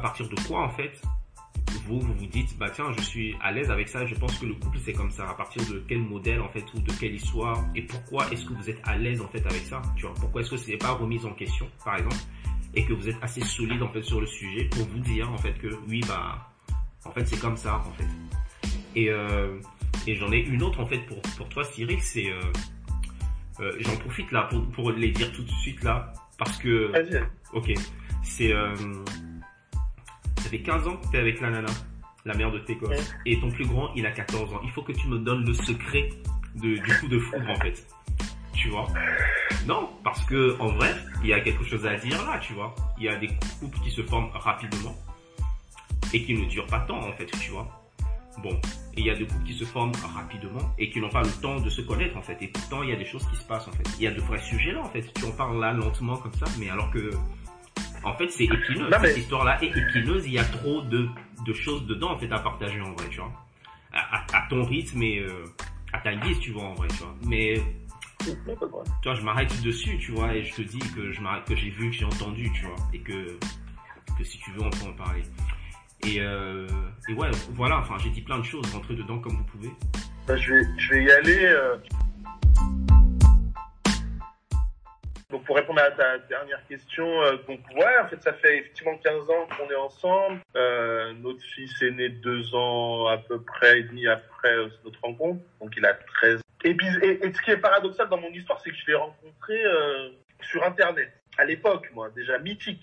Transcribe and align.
à 0.00 0.02
partir 0.02 0.26
de 0.30 0.36
quoi, 0.48 0.62
en 0.62 0.70
fait, 0.70 0.98
vous, 1.84 2.00
vous 2.00 2.14
vous 2.14 2.26
dites, 2.26 2.56
bah 2.56 2.70
tiens, 2.70 2.90
je 2.96 3.02
suis 3.02 3.36
à 3.42 3.52
l'aise 3.52 3.70
avec 3.70 3.86
ça, 3.86 4.06
je 4.06 4.14
pense 4.14 4.38
que 4.38 4.46
le 4.46 4.54
couple 4.54 4.78
c'est 4.82 4.94
comme 4.94 5.10
ça, 5.10 5.28
à 5.28 5.34
partir 5.34 5.62
de 5.70 5.84
quel 5.86 5.98
modèle 5.98 6.40
en 6.40 6.48
fait, 6.48 6.64
ou 6.72 6.80
de 6.80 6.90
quelle 6.92 7.14
histoire, 7.14 7.62
et 7.74 7.82
pourquoi 7.82 8.26
est-ce 8.32 8.46
que 8.46 8.54
vous 8.54 8.70
êtes 8.70 8.80
à 8.84 8.96
l'aise 8.96 9.20
en 9.20 9.28
fait 9.28 9.44
avec 9.44 9.60
ça, 9.60 9.82
tu 9.96 10.06
vois, 10.06 10.14
pourquoi 10.14 10.40
est-ce 10.40 10.52
que 10.52 10.56
c'est 10.56 10.78
pas 10.78 10.92
remis 10.92 11.22
en 11.26 11.34
question, 11.34 11.68
par 11.84 11.98
exemple, 11.98 12.16
et 12.74 12.86
que 12.86 12.94
vous 12.94 13.10
êtes 13.10 13.18
assez 13.20 13.42
solide 13.42 13.82
en 13.82 13.88
fait 13.88 14.02
sur 14.02 14.22
le 14.22 14.26
sujet 14.26 14.64
pour 14.70 14.86
vous 14.86 15.00
dire 15.00 15.30
en 15.30 15.36
fait 15.36 15.52
que 15.52 15.68
oui, 15.86 16.00
bah, 16.08 16.48
en 17.04 17.10
fait 17.10 17.26
c'est 17.26 17.38
comme 17.38 17.58
ça 17.58 17.76
en 17.86 17.92
fait. 17.92 18.08
Et, 18.96 19.10
euh, 19.10 19.60
et 20.06 20.14
j'en 20.14 20.32
ai 20.32 20.38
une 20.38 20.62
autre 20.62 20.80
en 20.80 20.86
fait 20.86 21.00
pour, 21.00 21.20
pour 21.36 21.46
toi 21.50 21.62
Cyril, 21.64 22.00
c'est, 22.00 22.32
euh, 22.32 22.40
euh, 23.60 23.76
j'en 23.80 23.96
profite 23.96 24.32
là 24.32 24.44
pour, 24.44 24.66
pour 24.70 24.92
les 24.92 25.10
dire 25.10 25.30
tout 25.32 25.42
de 25.42 25.52
suite 25.60 25.82
là, 25.82 26.14
parce 26.38 26.56
que, 26.56 26.90
ok, 27.52 27.74
c'est, 28.22 28.54
fait 30.50 30.60
15 30.60 30.88
ans 30.88 30.96
que 30.96 31.06
t'es 31.12 31.18
avec 31.18 31.40
la 31.40 31.50
nana, 31.50 31.68
la 32.24 32.34
mère 32.34 32.50
de 32.52 32.58
tes 32.58 32.74
gosses, 32.74 32.90
Ouais. 32.90 33.00
et 33.26 33.40
ton 33.40 33.50
plus 33.50 33.66
grand 33.66 33.92
il 33.94 34.04
a 34.06 34.10
14 34.10 34.52
ans. 34.54 34.60
Il 34.64 34.70
faut 34.70 34.82
que 34.82 34.92
tu 34.92 35.06
me 35.08 35.18
donnes 35.18 35.44
le 35.46 35.54
secret 35.54 36.08
de, 36.56 36.74
du 36.76 36.98
coup 37.00 37.08
de 37.08 37.18
foudre 37.18 37.48
en 37.50 37.56
fait. 37.56 37.86
Tu 38.54 38.68
vois? 38.68 38.86
Non, 39.66 39.88
parce 40.04 40.22
que 40.24 40.56
en 40.60 40.68
vrai, 40.68 40.94
il 41.22 41.28
y 41.28 41.32
a 41.32 41.40
quelque 41.40 41.64
chose 41.64 41.86
à 41.86 41.96
dire 41.96 42.22
là, 42.26 42.38
tu 42.40 42.52
vois. 42.52 42.74
Il 42.98 43.04
y 43.04 43.08
a 43.08 43.16
des 43.16 43.28
couples 43.58 43.78
qui 43.82 43.90
se 43.90 44.02
forment 44.02 44.28
rapidement 44.34 44.94
et 46.12 46.22
qui 46.24 46.34
ne 46.34 46.44
durent 46.46 46.66
pas 46.66 46.80
tant 46.80 46.98
en 46.98 47.12
fait, 47.12 47.26
tu 47.26 47.50
vois. 47.52 47.66
Bon, 48.42 48.50
et 48.94 49.00
il 49.00 49.06
y 49.06 49.10
a 49.10 49.14
des 49.14 49.26
couples 49.26 49.44
qui 49.44 49.54
se 49.54 49.64
forment 49.64 49.92
rapidement 50.14 50.74
et 50.78 50.90
qui 50.90 51.00
n'ont 51.00 51.08
pas 51.10 51.22
le 51.22 51.30
temps 51.42 51.60
de 51.60 51.68
se 51.70 51.80
connaître 51.82 52.16
en 52.16 52.22
fait. 52.22 52.36
Et 52.42 52.48
pourtant, 52.48 52.82
il 52.82 52.90
y 52.90 52.92
a 52.92 52.96
des 52.96 53.04
choses 53.04 53.26
qui 53.28 53.36
se 53.36 53.44
passent 53.44 53.68
en 53.68 53.72
fait. 53.72 53.84
Il 53.98 54.02
y 54.02 54.06
a 54.06 54.10
de 54.10 54.20
vrais 54.20 54.40
sujets 54.40 54.72
là 54.72 54.82
en 54.82 54.88
fait. 54.90 55.02
Tu 55.14 55.24
en 55.24 55.30
parles 55.30 55.58
là 55.60 55.72
lentement 55.72 56.16
comme 56.16 56.34
ça, 56.34 56.46
mais 56.58 56.68
alors 56.70 56.90
que 56.90 57.10
en 58.04 58.14
fait 58.16 58.28
c'est 58.30 58.44
épineux. 58.44 58.88
Non, 58.90 58.98
mais- 59.00 59.08
Cette 59.08 59.18
histoire-là 59.18 59.62
est 59.62 59.76
épineuse. 59.76 60.26
Il 60.26 60.32
y 60.32 60.38
a 60.38 60.44
trop 60.44 60.82
de, 60.82 61.08
de 61.46 61.52
choses 61.52 61.86
dedans 61.86 62.12
en 62.12 62.18
fait 62.18 62.30
à 62.32 62.38
partager 62.38 62.80
en 62.80 62.92
vrai, 62.92 63.08
tu 63.10 63.18
vois. 63.20 63.32
À, 63.92 64.18
à- 64.18 64.38
à 64.44 64.46
ton 64.48 64.64
rythme 64.64 65.02
et 65.02 65.18
euh, 65.20 65.44
à 65.92 65.98
ta 65.98 66.14
guise, 66.14 66.38
tu 66.38 66.52
vois 66.52 66.64
en 66.64 66.74
vrai, 66.74 66.88
tu 66.88 66.96
vois. 67.02 67.14
Mais 67.26 67.60
tu 69.02 69.08
vois, 69.08 69.14
je 69.14 69.22
m'arrête 69.22 69.62
dessus, 69.62 69.98
tu 69.98 70.12
vois, 70.12 70.34
et 70.34 70.44
je 70.44 70.54
te 70.54 70.62
dis 70.62 70.78
que 70.94 71.10
je 71.10 71.20
m'arrête, 71.20 71.44
que 71.46 71.56
j'ai 71.56 71.70
vu, 71.70 71.90
que 71.90 71.96
j'ai 71.96 72.04
entendu, 72.04 72.50
tu 72.52 72.66
vois, 72.66 72.76
et 72.92 73.00
que, 73.00 73.38
que 74.18 74.24
si 74.24 74.38
tu 74.38 74.50
veux, 74.52 74.62
on 74.62 74.70
peut 74.70 74.86
en 74.90 74.92
parler. 74.92 75.22
Et, 76.06 76.20
euh, 76.20 76.66
et 77.08 77.14
ouais, 77.14 77.30
voilà, 77.54 77.78
enfin, 77.78 77.96
j'ai 77.98 78.10
dit 78.10 78.20
plein 78.20 78.38
de 78.38 78.44
choses, 78.44 78.64
rentrez 78.74 78.94
dedans 78.94 79.18
comme 79.18 79.36
vous 79.36 79.44
pouvez. 79.44 79.70
Bah, 80.26 80.36
je, 80.36 80.52
vais, 80.54 80.62
je 80.78 80.90
vais 80.94 81.04
y 81.04 81.10
aller. 81.10 81.38
euh. 81.44 81.76
Donc 85.30 85.44
pour 85.44 85.56
répondre 85.56 85.80
à 85.80 85.90
ta 85.92 86.18
dernière 86.18 86.60
question, 86.66 87.22
euh, 87.22 87.36
donc 87.46 87.60
ouais, 87.76 87.98
en 88.02 88.08
fait 88.08 88.20
ça 88.22 88.32
fait 88.32 88.58
effectivement 88.58 88.96
15 88.98 89.30
ans 89.30 89.46
qu'on 89.56 89.70
est 89.70 89.76
ensemble. 89.76 90.40
Euh, 90.56 91.12
notre 91.14 91.42
fils 91.42 91.80
est 91.82 91.92
né 91.92 92.08
deux 92.08 92.54
ans 92.54 93.06
à 93.06 93.18
peu 93.18 93.40
près 93.42 93.80
et 93.80 93.82
demi 93.84 94.08
après 94.08 94.52
euh, 94.52 94.68
notre 94.84 95.00
rencontre, 95.02 95.40
donc 95.60 95.72
il 95.76 95.86
a 95.86 95.94
13. 95.94 96.40
Et, 96.64 96.74
puis- 96.74 96.86
et, 97.02 97.24
et 97.24 97.32
ce 97.32 97.40
qui 97.42 97.52
est 97.52 97.56
paradoxal 97.58 98.08
dans 98.08 98.18
mon 98.18 98.30
histoire, 98.30 98.60
c'est 98.60 98.70
que 98.70 98.76
je 98.76 98.86
l'ai 98.88 98.94
rencontré 98.94 99.64
euh, 99.64 100.08
sur 100.42 100.64
Internet. 100.64 101.10
À 101.38 101.44
l'époque, 101.44 101.88
moi, 101.94 102.10
déjà 102.14 102.38
mythique. 102.38 102.82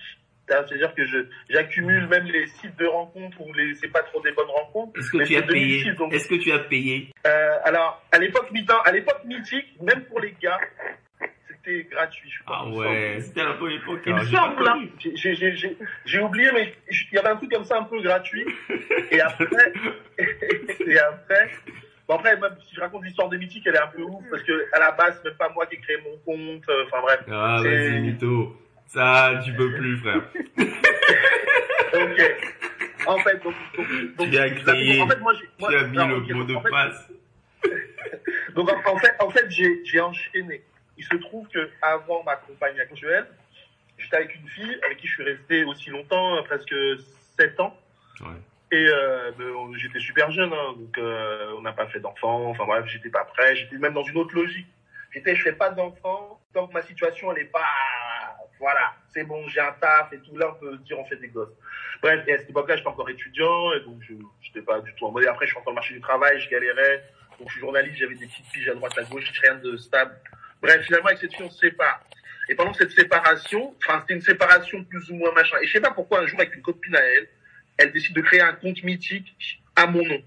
C'est-à-dire 0.49 0.95
que 0.95 1.03
je 1.05 1.17
j'accumule 1.49 2.07
même 2.07 2.23
les 2.27 2.47
sites 2.47 2.77
de 2.77 2.85
rencontres 2.85 3.41
où 3.41 3.51
les 3.51 3.75
c'est 3.75 3.89
pas 3.89 4.01
trop 4.03 4.21
des 4.21 4.31
bonnes 4.31 4.49
rencontres. 4.49 4.97
Est-ce 4.97 5.11
que 5.11 5.23
tu 5.25 5.35
as 5.35 5.41
payé? 5.41 5.83
2006, 5.83 5.95
donc- 5.97 6.13
Est-ce 6.13 6.29
que 6.29 6.35
tu 6.35 6.53
as 6.53 6.59
payé? 6.59 7.11
Euh, 7.27 7.57
alors, 7.65 8.01
à 8.13 8.17
l'époque 8.17 8.49
mi-temps, 8.51 8.79
à 8.85 8.91
l'époque 8.93 9.25
mythique, 9.25 9.75
même 9.81 10.05
pour 10.05 10.21
les 10.21 10.33
gars, 10.41 10.57
c'était 11.67 11.83
gratuit, 11.89 12.29
je 12.29 12.43
crois. 12.43 12.59
Ah 12.61 12.69
ouais, 12.69 13.17
c'était 13.21 13.41
à 13.41 13.45
la 13.45 13.53
bonne 13.53 13.71
époque. 13.71 14.01
Il 14.05 14.13
me 14.15 14.25
semble, 14.25 14.63
là. 14.63 14.77
J'ai- 16.05 16.19
oublié, 16.19 16.49
mais 16.53 16.73
il 16.91 17.15
y 17.15 17.17
avait 17.17 17.29
un 17.29 17.35
truc 17.35 17.51
comme 17.51 17.65
ça 17.65 17.77
un 17.79 17.83
peu 17.83 18.01
gratuit. 18.01 18.45
Et 19.11 19.19
après, 19.21 19.73
et 20.87 20.99
après, 20.99 21.49
bon 22.07 22.15
après, 22.15 22.37
même 22.37 22.55
si 22.67 22.75
je 22.75 22.81
raconte 22.81 23.03
l'histoire 23.03 23.29
de 23.29 23.37
Mythique, 23.37 23.63
elle 23.67 23.75
est 23.75 23.79
un 23.81 23.87
peu 23.87 24.01
ouf, 24.01 24.23
parce 24.29 24.43
que 24.43 24.65
à 24.73 24.79
la 24.79 24.91
base, 24.91 25.19
c'est 25.21 25.29
même 25.29 25.37
pas 25.37 25.49
moi 25.49 25.65
qui 25.65 25.75
ai 25.75 25.79
créé 25.79 25.97
mon 26.03 26.17
compte, 26.19 26.63
euh, 26.69 26.85
enfin 26.85 27.01
bref. 27.01 27.19
Ah, 27.31 27.59
C'est- 27.61 27.69
vas-y, 27.89 28.01
mytho. 28.01 28.55
Ça, 28.87 29.41
tu 29.43 29.53
peux 29.53 29.73
plus, 29.75 29.97
frère. 29.97 30.21
Ok. 31.93 32.21
En 33.07 33.17
fait, 33.19 33.41
donc, 33.41 33.53
donc, 33.77 34.15
donc 34.17 34.29
Tu 34.29 34.37
as 34.37 34.49
créé- 34.49 35.01
en 35.01 35.07
fait, 35.07 35.19
moi, 35.19 35.33
j'ai, 35.33 35.49
moi, 35.59 35.69
Tu 35.71 35.77
as 35.77 35.83
mis 35.87 35.97
non, 35.97 36.07
le 36.07 36.33
mot 36.35 36.43
de 36.43 36.55
en 36.55 36.61
fait, 36.61 36.69
passe. 36.69 37.11
Donc 38.55 38.69
en, 38.69 38.91
en 38.93 38.97
fait, 38.97 39.13
en 39.19 39.29
fait, 39.29 39.45
j'ai 39.49 39.81
j'ai 39.85 39.99
enchaîné. 40.01 40.61
Il 40.97 41.05
se 41.05 41.15
trouve 41.15 41.47
que 41.47 41.69
avant 41.81 42.23
ma 42.23 42.35
compagne 42.35 42.79
actuelle, 42.79 43.27
j'étais 43.97 44.15
avec 44.17 44.35
une 44.35 44.47
fille 44.49 44.79
avec 44.85 44.97
qui 44.97 45.07
je 45.07 45.13
suis 45.13 45.23
resté 45.23 45.63
aussi 45.63 45.89
longtemps, 45.89 46.37
euh, 46.37 46.41
presque 46.43 46.73
7 47.37 47.59
ans. 47.59 47.75
Ouais. 48.21 48.27
Et 48.71 48.85
euh, 48.85 49.31
ben, 49.37 49.77
j'étais 49.77 49.99
super 49.99 50.29
jeune, 50.31 50.51
hein, 50.51 50.73
donc 50.77 50.97
euh, 50.97 51.53
on 51.57 51.61
n'a 51.61 51.71
pas 51.71 51.87
fait 51.87 51.99
d'enfants. 51.99 52.49
Enfin 52.49 52.65
bref, 52.65 52.85
j'étais 52.87 53.09
pas 53.09 53.23
prêt. 53.25 53.55
J'étais 53.55 53.77
même 53.77 53.93
dans 53.93 54.03
une 54.03 54.17
autre 54.17 54.35
logique. 54.35 54.67
J'étais, 55.11 55.35
je 55.35 55.43
fais 55.43 55.53
pas 55.53 55.69
d'enfants 55.69 56.41
tant 56.53 56.67
que 56.67 56.73
ma 56.73 56.81
situation 56.81 57.31
elle 57.31 57.43
est 57.43 57.51
pas, 57.51 57.65
voilà, 58.59 58.93
c'est 59.13 59.23
bon, 59.23 59.47
j'ai 59.47 59.59
un 59.59 59.71
taf 59.73 60.11
et 60.11 60.19
tout. 60.19 60.35
Là, 60.37 60.49
on 60.49 60.59
peut 60.59 60.77
dire 60.77 60.99
on 60.99 61.05
fait 61.05 61.17
des 61.17 61.27
gosses. 61.27 61.53
Bref, 62.01 62.23
et 62.27 62.33
à 62.33 62.37
cette 62.39 62.49
époque-là, 62.49 62.75
j'étais 62.75 62.87
encore 62.87 63.09
étudiant 63.09 63.73
et 63.73 63.79
donc 63.81 64.01
je 64.01 64.13
j'étais 64.41 64.61
pas 64.61 64.81
du 64.81 64.93
tout 64.95 65.05
en 65.05 65.11
mode. 65.11 65.25
Après, 65.25 65.45
je 65.45 65.51
suis 65.51 65.59
encore 65.59 65.71
au 65.71 65.75
marché 65.75 65.93
du 65.93 66.01
travail, 66.01 66.39
je 66.39 66.49
galérais. 66.49 67.03
Donc 67.39 67.47
je 67.49 67.53
suis 67.53 67.61
journaliste, 67.61 67.97
j'avais 67.97 68.15
des 68.15 68.25
petites 68.25 68.49
piges 68.51 68.69
à 68.69 68.73
droite 68.73 68.97
à 68.97 69.03
gauche, 69.03 69.31
rien 69.41 69.55
de 69.55 69.77
stable. 69.77 70.19
Bref, 70.61 70.83
finalement, 70.85 71.07
avec 71.07 71.19
cette 71.19 71.33
fille, 71.33 71.45
on 71.45 71.49
se 71.49 71.59
sépare. 71.59 72.03
Et 72.49 72.55
pendant 72.55 72.73
cette 72.73 72.91
séparation, 72.91 73.75
enfin, 73.77 73.99
c'était 74.01 74.13
une 74.13 74.21
séparation 74.21 74.83
plus 74.83 75.09
ou 75.09 75.15
moins 75.15 75.33
machin. 75.33 75.57
Et 75.61 75.67
je 75.67 75.73
sais 75.73 75.81
pas 75.81 75.91
pourquoi 75.91 76.21
un 76.21 76.27
jour, 76.27 76.39
avec 76.39 76.55
une 76.55 76.61
copine 76.61 76.95
à 76.95 77.03
elle, 77.03 77.27
elle 77.77 77.91
décide 77.91 78.15
de 78.15 78.21
créer 78.21 78.41
un 78.41 78.53
compte 78.53 78.81
mythique 78.83 79.61
à 79.75 79.85
mon 79.85 80.05
nom. 80.05 80.21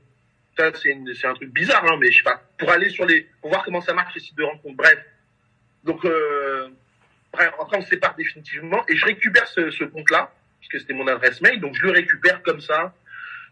Ça, 0.57 0.71
c'est 0.75 1.27
un 1.27 1.35
truc 1.35 1.51
bizarre, 1.53 1.85
hein, 1.85 1.97
mais 1.99 2.11
je 2.11 2.19
sais 2.19 2.23
pas. 2.23 2.43
Pour 2.59 2.71
aller 2.71 2.91
sur 2.91 3.07
les, 3.07 3.29
pour 3.41 3.51
voir 3.51 3.65
comment 3.65 3.81
ça 3.81 3.95
marche 3.95 4.15
les 4.15 4.21
sites 4.21 4.37
de 4.37 4.43
rencontres. 4.43 4.77
Bref. 4.77 4.99
Donc, 5.85 6.05
euh, 6.05 6.69
bref, 7.33 7.53
après, 7.59 7.79
on 7.79 7.83
se 7.83 7.89
sépare 7.89 8.15
définitivement 8.17 8.85
et 8.87 8.97
je 8.97 9.07
récupère 9.07 9.49
ce, 9.49 9.71
ce 9.71 9.85
compte-là, 9.85 10.33
parce 10.61 10.69
que 10.71 10.79
c'était 10.79 10.93
mon 10.93 11.07
adresse 11.07 11.41
mail, 11.41 11.61
donc 11.61 11.75
je 11.75 11.83
le 11.83 11.93
récupère 11.93 12.43
comme 12.43 12.61
ça. 12.61 12.95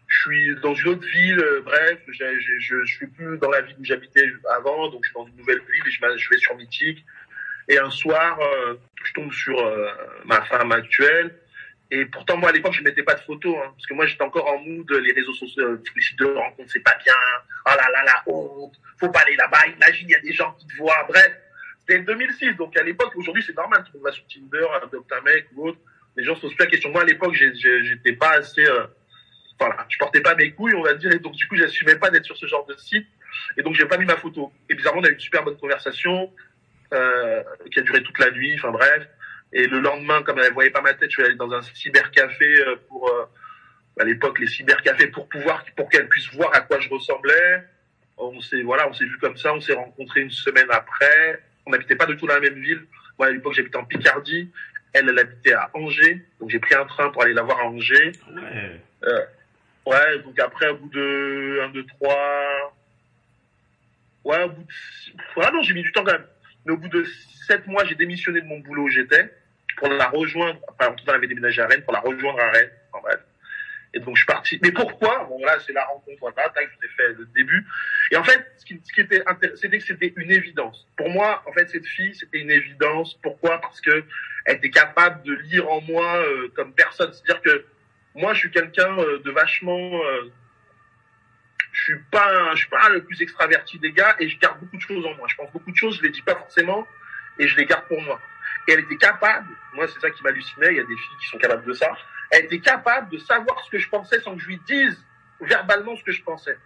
Je 0.09 0.19
suis 0.21 0.55
dans 0.61 0.73
une 0.73 0.87
autre 0.89 1.07
ville, 1.07 1.39
euh, 1.39 1.61
bref, 1.63 1.99
j'ai- 2.09 2.39
je, 2.59 2.81
je 2.83 2.93
suis 2.93 3.07
plus 3.07 3.37
dans 3.37 3.49
la 3.51 3.61
ville 3.61 3.75
où 3.79 3.85
j'habitais 3.85 4.25
avant, 4.55 4.89
donc 4.89 5.01
je 5.05 5.09
suis 5.09 5.13
dans 5.15 5.27
une 5.27 5.35
nouvelle 5.37 5.59
ville 5.59 5.83
et 5.87 5.91
je, 5.91 5.99
je 6.17 6.29
vais 6.31 6.37
sur 6.39 6.55
Mythique. 6.57 7.05
Et 7.67 7.77
un 7.77 7.91
soir, 7.91 8.39
euh, 8.41 8.73
je 9.03 9.13
tombe 9.13 9.31
sur 9.31 9.57
euh, 9.59 9.87
ma 10.25 10.41
femme 10.45 10.71
actuelle. 10.71 11.35
Et 11.91 12.05
pourtant, 12.05 12.37
moi, 12.37 12.49
à 12.49 12.51
l'époque, 12.51 12.73
je 12.73 12.81
mettais 12.83 13.03
pas 13.03 13.13
de 13.13 13.19
photos, 13.21 13.55
hein, 13.57 13.71
parce 13.75 13.85
que 13.85 13.93
moi, 13.93 14.07
j'étais 14.07 14.23
encore 14.23 14.47
en 14.47 14.57
mood, 14.59 14.89
les 14.91 15.13
réseaux 15.13 15.33
sociaux, 15.33 15.63
euh, 15.63 15.83
les 15.95 16.01
sites 16.01 16.17
de 16.19 16.25
rencontres, 16.25 16.71
c'est 16.71 16.83
pas 16.83 16.95
bien. 17.03 17.13
Oh 17.67 17.69
là 17.77 17.85
là, 17.93 18.03
la 18.03 18.23
honte. 18.33 18.73
Faut 18.99 19.09
pas 19.09 19.19
aller 19.21 19.35
là-bas. 19.35 19.67
Imagine, 19.75 20.07
il 20.09 20.11
y 20.11 20.15
a 20.15 20.19
des 20.19 20.33
gens 20.33 20.51
qui 20.53 20.65
te 20.67 20.75
voient. 20.77 21.05
Bref, 21.07 21.31
c'était 21.81 21.99
2006. 21.99 22.53
Donc, 22.57 22.75
à 22.77 22.83
l'époque, 22.83 23.15
aujourd'hui, 23.15 23.43
c'est 23.45 23.55
normal. 23.55 23.83
Tout 23.83 23.91
le 23.93 23.99
monde 23.99 24.05
va 24.07 24.11
sur 24.11 24.25
Tinder, 24.27 24.65
adopte 24.83 25.11
un 25.13 25.21
mec 25.21 25.47
ou 25.55 25.69
autre. 25.69 25.79
Les 26.15 26.23
gens 26.23 26.35
se 26.35 26.41
posent 26.41 26.55
plus 26.55 26.65
la 26.65 26.69
question. 26.71 26.89
Moi, 26.91 27.03
à 27.03 27.05
l'époque, 27.05 27.33
j'étais 27.35 28.13
pas 28.13 28.31
assez, 28.37 28.65
euh, 28.65 28.85
voilà, 29.59 29.85
je 29.89 29.97
portais 29.97 30.21
pas 30.21 30.35
mes 30.35 30.51
couilles, 30.51 30.73
on 30.75 30.83
va 30.83 30.93
dire. 30.93 31.11
Et 31.11 31.19
donc, 31.19 31.33
du 31.33 31.47
coup, 31.47 31.55
j'assumais 31.55 31.95
pas 31.95 32.09
d'être 32.09 32.25
sur 32.25 32.37
ce 32.37 32.45
genre 32.45 32.65
de 32.65 32.75
site. 32.75 33.07
Et 33.57 33.61
donc, 33.61 33.75
j'ai 33.75 33.85
pas 33.85 33.97
mis 33.97 34.05
ma 34.05 34.15
photo. 34.15 34.51
Et 34.69 34.75
bizarrement, 34.75 35.01
on 35.01 35.03
a 35.03 35.09
eu 35.09 35.13
une 35.13 35.19
super 35.19 35.43
bonne 35.43 35.57
conversation, 35.57 36.31
euh, 36.93 37.43
qui 37.71 37.79
a 37.79 37.81
duré 37.81 38.01
toute 38.01 38.17
la 38.19 38.31
nuit. 38.31 38.55
Enfin, 38.55 38.71
bref. 38.71 39.07
Et 39.51 39.67
le 39.67 39.79
lendemain, 39.79 40.21
comme 40.23 40.39
elle 40.39 40.53
voyait 40.53 40.69
pas 40.69 40.81
ma 40.81 40.93
tête, 40.93 41.09
je 41.09 41.15
suis 41.15 41.23
allé 41.23 41.35
dans 41.35 41.51
un 41.51 41.61
cybercafé 41.61 42.61
euh, 42.61 42.75
pour, 42.87 43.09
euh, 43.09 43.25
à 43.99 44.05
l'époque, 44.05 44.39
les 44.39 44.47
cybercafés 44.47 45.07
pour 45.07 45.27
pouvoir, 45.27 45.65
pour 45.75 45.89
qu'elle 45.89 46.07
puisse 46.07 46.31
voir 46.33 46.51
à 46.55 46.61
quoi 46.61 46.79
je 46.79 46.89
ressemblais. 46.89 47.63
On 48.17 48.39
s'est, 48.41 48.61
voilà, 48.61 48.87
on 48.87 48.93
s'est 48.93 49.05
vu 49.05 49.17
comme 49.17 49.37
ça, 49.37 49.53
on 49.53 49.59
s'est 49.59 49.73
rencontrés 49.73 50.21
une 50.21 50.31
semaine 50.31 50.67
après. 50.69 51.43
On 51.65 51.71
n'habitait 51.71 51.95
pas 51.95 52.05
du 52.05 52.15
tout 52.15 52.27
dans 52.27 52.35
la 52.35 52.39
même 52.39 52.59
ville. 52.59 52.85
Moi, 53.17 53.27
à 53.27 53.31
l'époque, 53.31 53.53
j'habitais 53.53 53.77
en 53.77 53.85
Picardie. 53.85 54.51
Elle, 54.93 55.09
elle 55.09 55.19
habitait 55.19 55.53
à 55.53 55.69
Angers. 55.73 56.25
Donc, 56.39 56.49
j'ai 56.49 56.59
pris 56.59 56.75
un 56.75 56.85
train 56.85 57.09
pour 57.09 57.23
aller 57.23 57.33
la 57.33 57.41
voir 57.41 57.59
à 57.59 57.65
Angers. 57.65 58.11
Ouais. 58.29 58.81
Ouais, 59.89 60.19
donc 60.19 60.37
après, 60.39 60.69
au 60.69 60.77
bout 60.77 60.89
de 60.89 61.61
1, 61.63 61.69
2, 61.69 61.85
3, 61.85 62.75
ouais, 64.25 64.43
au 64.43 64.49
bout 64.49 64.61
de, 64.61 64.67
voilà, 65.33 65.51
non, 65.51 65.63
j'ai 65.63 65.73
mis 65.73 65.81
du 65.81 65.91
temps 65.91 66.03
quand 66.03 66.11
même. 66.11 66.27
Mais 66.65 66.73
au 66.73 66.77
bout 66.77 66.89
de 66.89 67.03
7 67.47 67.65
mois, 67.65 67.83
j'ai 67.85 67.95
démissionné 67.95 68.41
de 68.41 68.45
mon 68.45 68.59
boulot 68.59 68.83
où 68.83 68.89
j'étais 68.89 69.33
pour 69.77 69.87
la 69.89 70.07
rejoindre, 70.09 70.59
enfin, 70.69 70.91
en 70.91 70.95
tout 70.95 71.03
cas, 71.05 71.13
elle 71.13 71.17
avait 71.17 71.27
déménagé 71.27 71.61
à 71.63 71.67
Rennes, 71.67 71.81
pour 71.81 71.93
la 71.93 72.01
rejoindre 72.01 72.39
à 72.39 72.51
Rennes, 72.51 72.69
en 72.93 73.01
bref. 73.01 73.19
Et 73.95 73.99
donc, 73.99 74.15
je 74.15 74.19
suis 74.19 74.27
parti. 74.27 74.59
Mais 74.61 74.71
pourquoi? 74.71 75.25
Bon, 75.27 75.39
voilà, 75.39 75.59
c'est 75.59 75.73
la 75.73 75.85
rencontre, 75.85 76.17
voilà, 76.19 76.49
tac, 76.49 76.69
je 76.71 76.77
vous 76.77 76.85
ai 76.85 76.89
fait 76.89 77.13
le 77.17 77.25
début. 77.35 77.65
Et 78.11 78.15
en 78.15 78.23
fait, 78.23 78.45
ce 78.57 78.65
qui, 78.65 78.79
ce 78.83 78.93
qui 78.93 79.01
était 79.01 79.23
c'était 79.55 79.79
que 79.79 79.83
c'était 79.83 80.13
une 80.15 80.29
évidence. 80.29 80.85
Pour 80.97 81.09
moi, 81.09 81.41
en 81.47 81.53
fait, 81.53 81.67
cette 81.67 81.87
fille, 81.87 82.13
c'était 82.13 82.39
une 82.39 82.51
évidence. 82.51 83.17
Pourquoi? 83.23 83.59
Parce 83.59 83.81
que 83.81 84.03
elle 84.45 84.57
était 84.57 84.69
capable 84.69 85.23
de 85.23 85.33
lire 85.33 85.67
en 85.71 85.81
moi, 85.81 86.17
euh, 86.17 86.49
comme 86.55 86.73
personne. 86.73 87.11
C'est-à-dire 87.11 87.41
que, 87.41 87.65
moi, 88.15 88.33
je 88.33 88.39
suis 88.39 88.51
quelqu'un 88.51 88.97
euh, 88.97 89.19
de 89.19 89.31
vachement. 89.31 90.03
euh, 90.03 90.31
je 91.71 91.83
suis 91.83 91.99
pas, 92.11 92.51
je 92.55 92.59
suis 92.59 92.69
pas 92.69 92.89
le 92.89 93.03
plus 93.03 93.21
extraverti 93.21 93.77
des 93.79 93.91
gars 93.91 94.15
et 94.19 94.27
je 94.27 94.37
garde 94.39 94.59
beaucoup 94.59 94.75
de 94.75 94.81
choses 94.81 95.05
en 95.05 95.13
moi. 95.15 95.27
Je 95.29 95.35
pense 95.35 95.51
beaucoup 95.51 95.71
de 95.71 95.75
choses, 95.75 95.97
je 95.97 96.03
les 96.03 96.09
dis 96.09 96.21
pas 96.23 96.35
forcément 96.35 96.85
et 97.37 97.47
je 97.47 97.55
les 97.55 97.65
garde 97.65 97.85
pour 97.87 98.01
moi. 98.01 98.19
Et 98.67 98.73
elle 98.73 98.79
était 98.81 98.97
capable. 98.97 99.47
Moi, 99.75 99.87
c'est 99.87 99.99
ça 99.99 100.09
qui 100.09 100.21
m'hallucinait. 100.23 100.71
Il 100.71 100.77
y 100.77 100.79
a 100.79 100.83
des 100.83 100.95
filles 100.95 101.17
qui 101.21 101.27
sont 101.27 101.37
capables 101.37 101.65
de 101.65 101.73
ça. 101.73 101.95
elle 102.31 102.45
était 102.45 102.59
capable 102.59 103.09
de 103.11 103.17
savoir 103.19 103.63
ce 103.63 103.69
que 103.69 103.77
je 103.79 103.87
pensais 103.89 104.19
sans 104.21 104.35
que 104.35 104.41
je 104.41 104.47
lui 104.47 104.59
dise 104.67 105.03
verbalement 105.41 105.95
ce 105.95 106.03
que 106.03 106.11
je 106.11 106.23
pensais. 106.23 106.57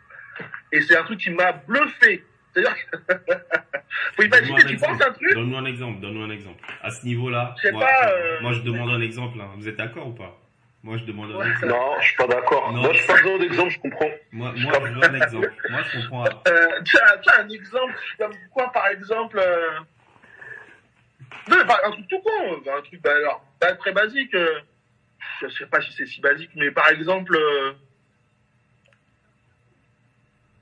Et 0.72 0.82
c'est 0.82 0.96
un 0.98 1.04
truc 1.04 1.20
qui 1.20 1.30
m'a 1.30 1.52
bluffé. 1.52 2.26
C'est-à-dire 2.54 2.76
que, 2.76 2.98
faut 4.16 4.24
imaginer, 4.24 4.64
tu 4.66 4.78
penses 4.78 5.02
un 5.02 5.12
truc. 5.12 5.34
Donne-nous 5.34 5.58
un 5.58 5.66
exemple, 5.66 6.00
donne-nous 6.00 6.24
un 6.24 6.30
exemple. 6.32 6.64
À 6.82 6.90
ce 6.90 7.06
niveau-là, 7.06 7.56
moi, 7.72 7.86
pas, 7.86 8.12
euh, 8.12 8.42
moi, 8.42 8.54
je 8.54 8.62
demande 8.62 8.90
un 8.90 9.02
exemple. 9.02 9.40
hein. 9.42 9.52
Vous 9.58 9.68
êtes 9.68 9.76
d'accord 9.76 10.08
ou 10.08 10.14
pas? 10.14 10.40
Moi, 10.84 10.98
je 10.98 11.06
demande 11.06 11.32
un 11.32 11.36
Ouais. 11.38 11.48
exemple. 11.50 11.68
Non, 11.74 12.00
je 12.02 12.06
suis 12.08 12.16
pas 12.18 12.28
d'accord. 12.28 12.72
Non. 12.74 12.82
Moi, 12.82 12.92
je 12.94 12.98
suis 12.98 13.08
pas 13.08 13.14
besoin 13.22 13.38
d'exemple, 13.40 13.70
je 13.72 13.80
comprends. 13.80 14.10
Moi, 14.34 14.54
moi, 14.58 14.74
je 14.86 14.92
veux 14.94 15.04
un 15.04 15.14
exemple. 15.22 15.54
Moi, 15.70 15.82
je 15.84 16.02
comprends. 16.02 16.26
Euh, 16.48 16.82
tu 16.84 16.98
as, 17.00 17.18
tu 17.20 17.30
as 17.30 17.40
un 17.42 17.50
exemple 17.50 17.94
comme 18.18 18.34
quoi, 18.52 18.72
par 18.72 18.88
exemple 18.88 19.40
euh... 19.40 19.80
Non, 21.50 21.58
mais 21.58 21.66
par- 21.66 21.80
un 21.86 21.92
truc 21.92 22.08
tout 22.10 22.20
con, 22.20 22.62
un 22.78 22.82
truc 22.82 23.02
bah, 23.02 23.12
alors, 23.16 23.46
très 23.80 23.92
basique. 23.94 24.34
euh, 24.36 24.60
Je 25.42 25.48
sais 25.50 25.66
pas 25.68 25.82
si 25.82 25.92
c'est 25.94 26.06
si 26.06 26.20
basique, 26.22 26.52
mais 26.56 26.70
par 26.72 26.90
exemple, 26.90 27.36
euh, 27.36 27.74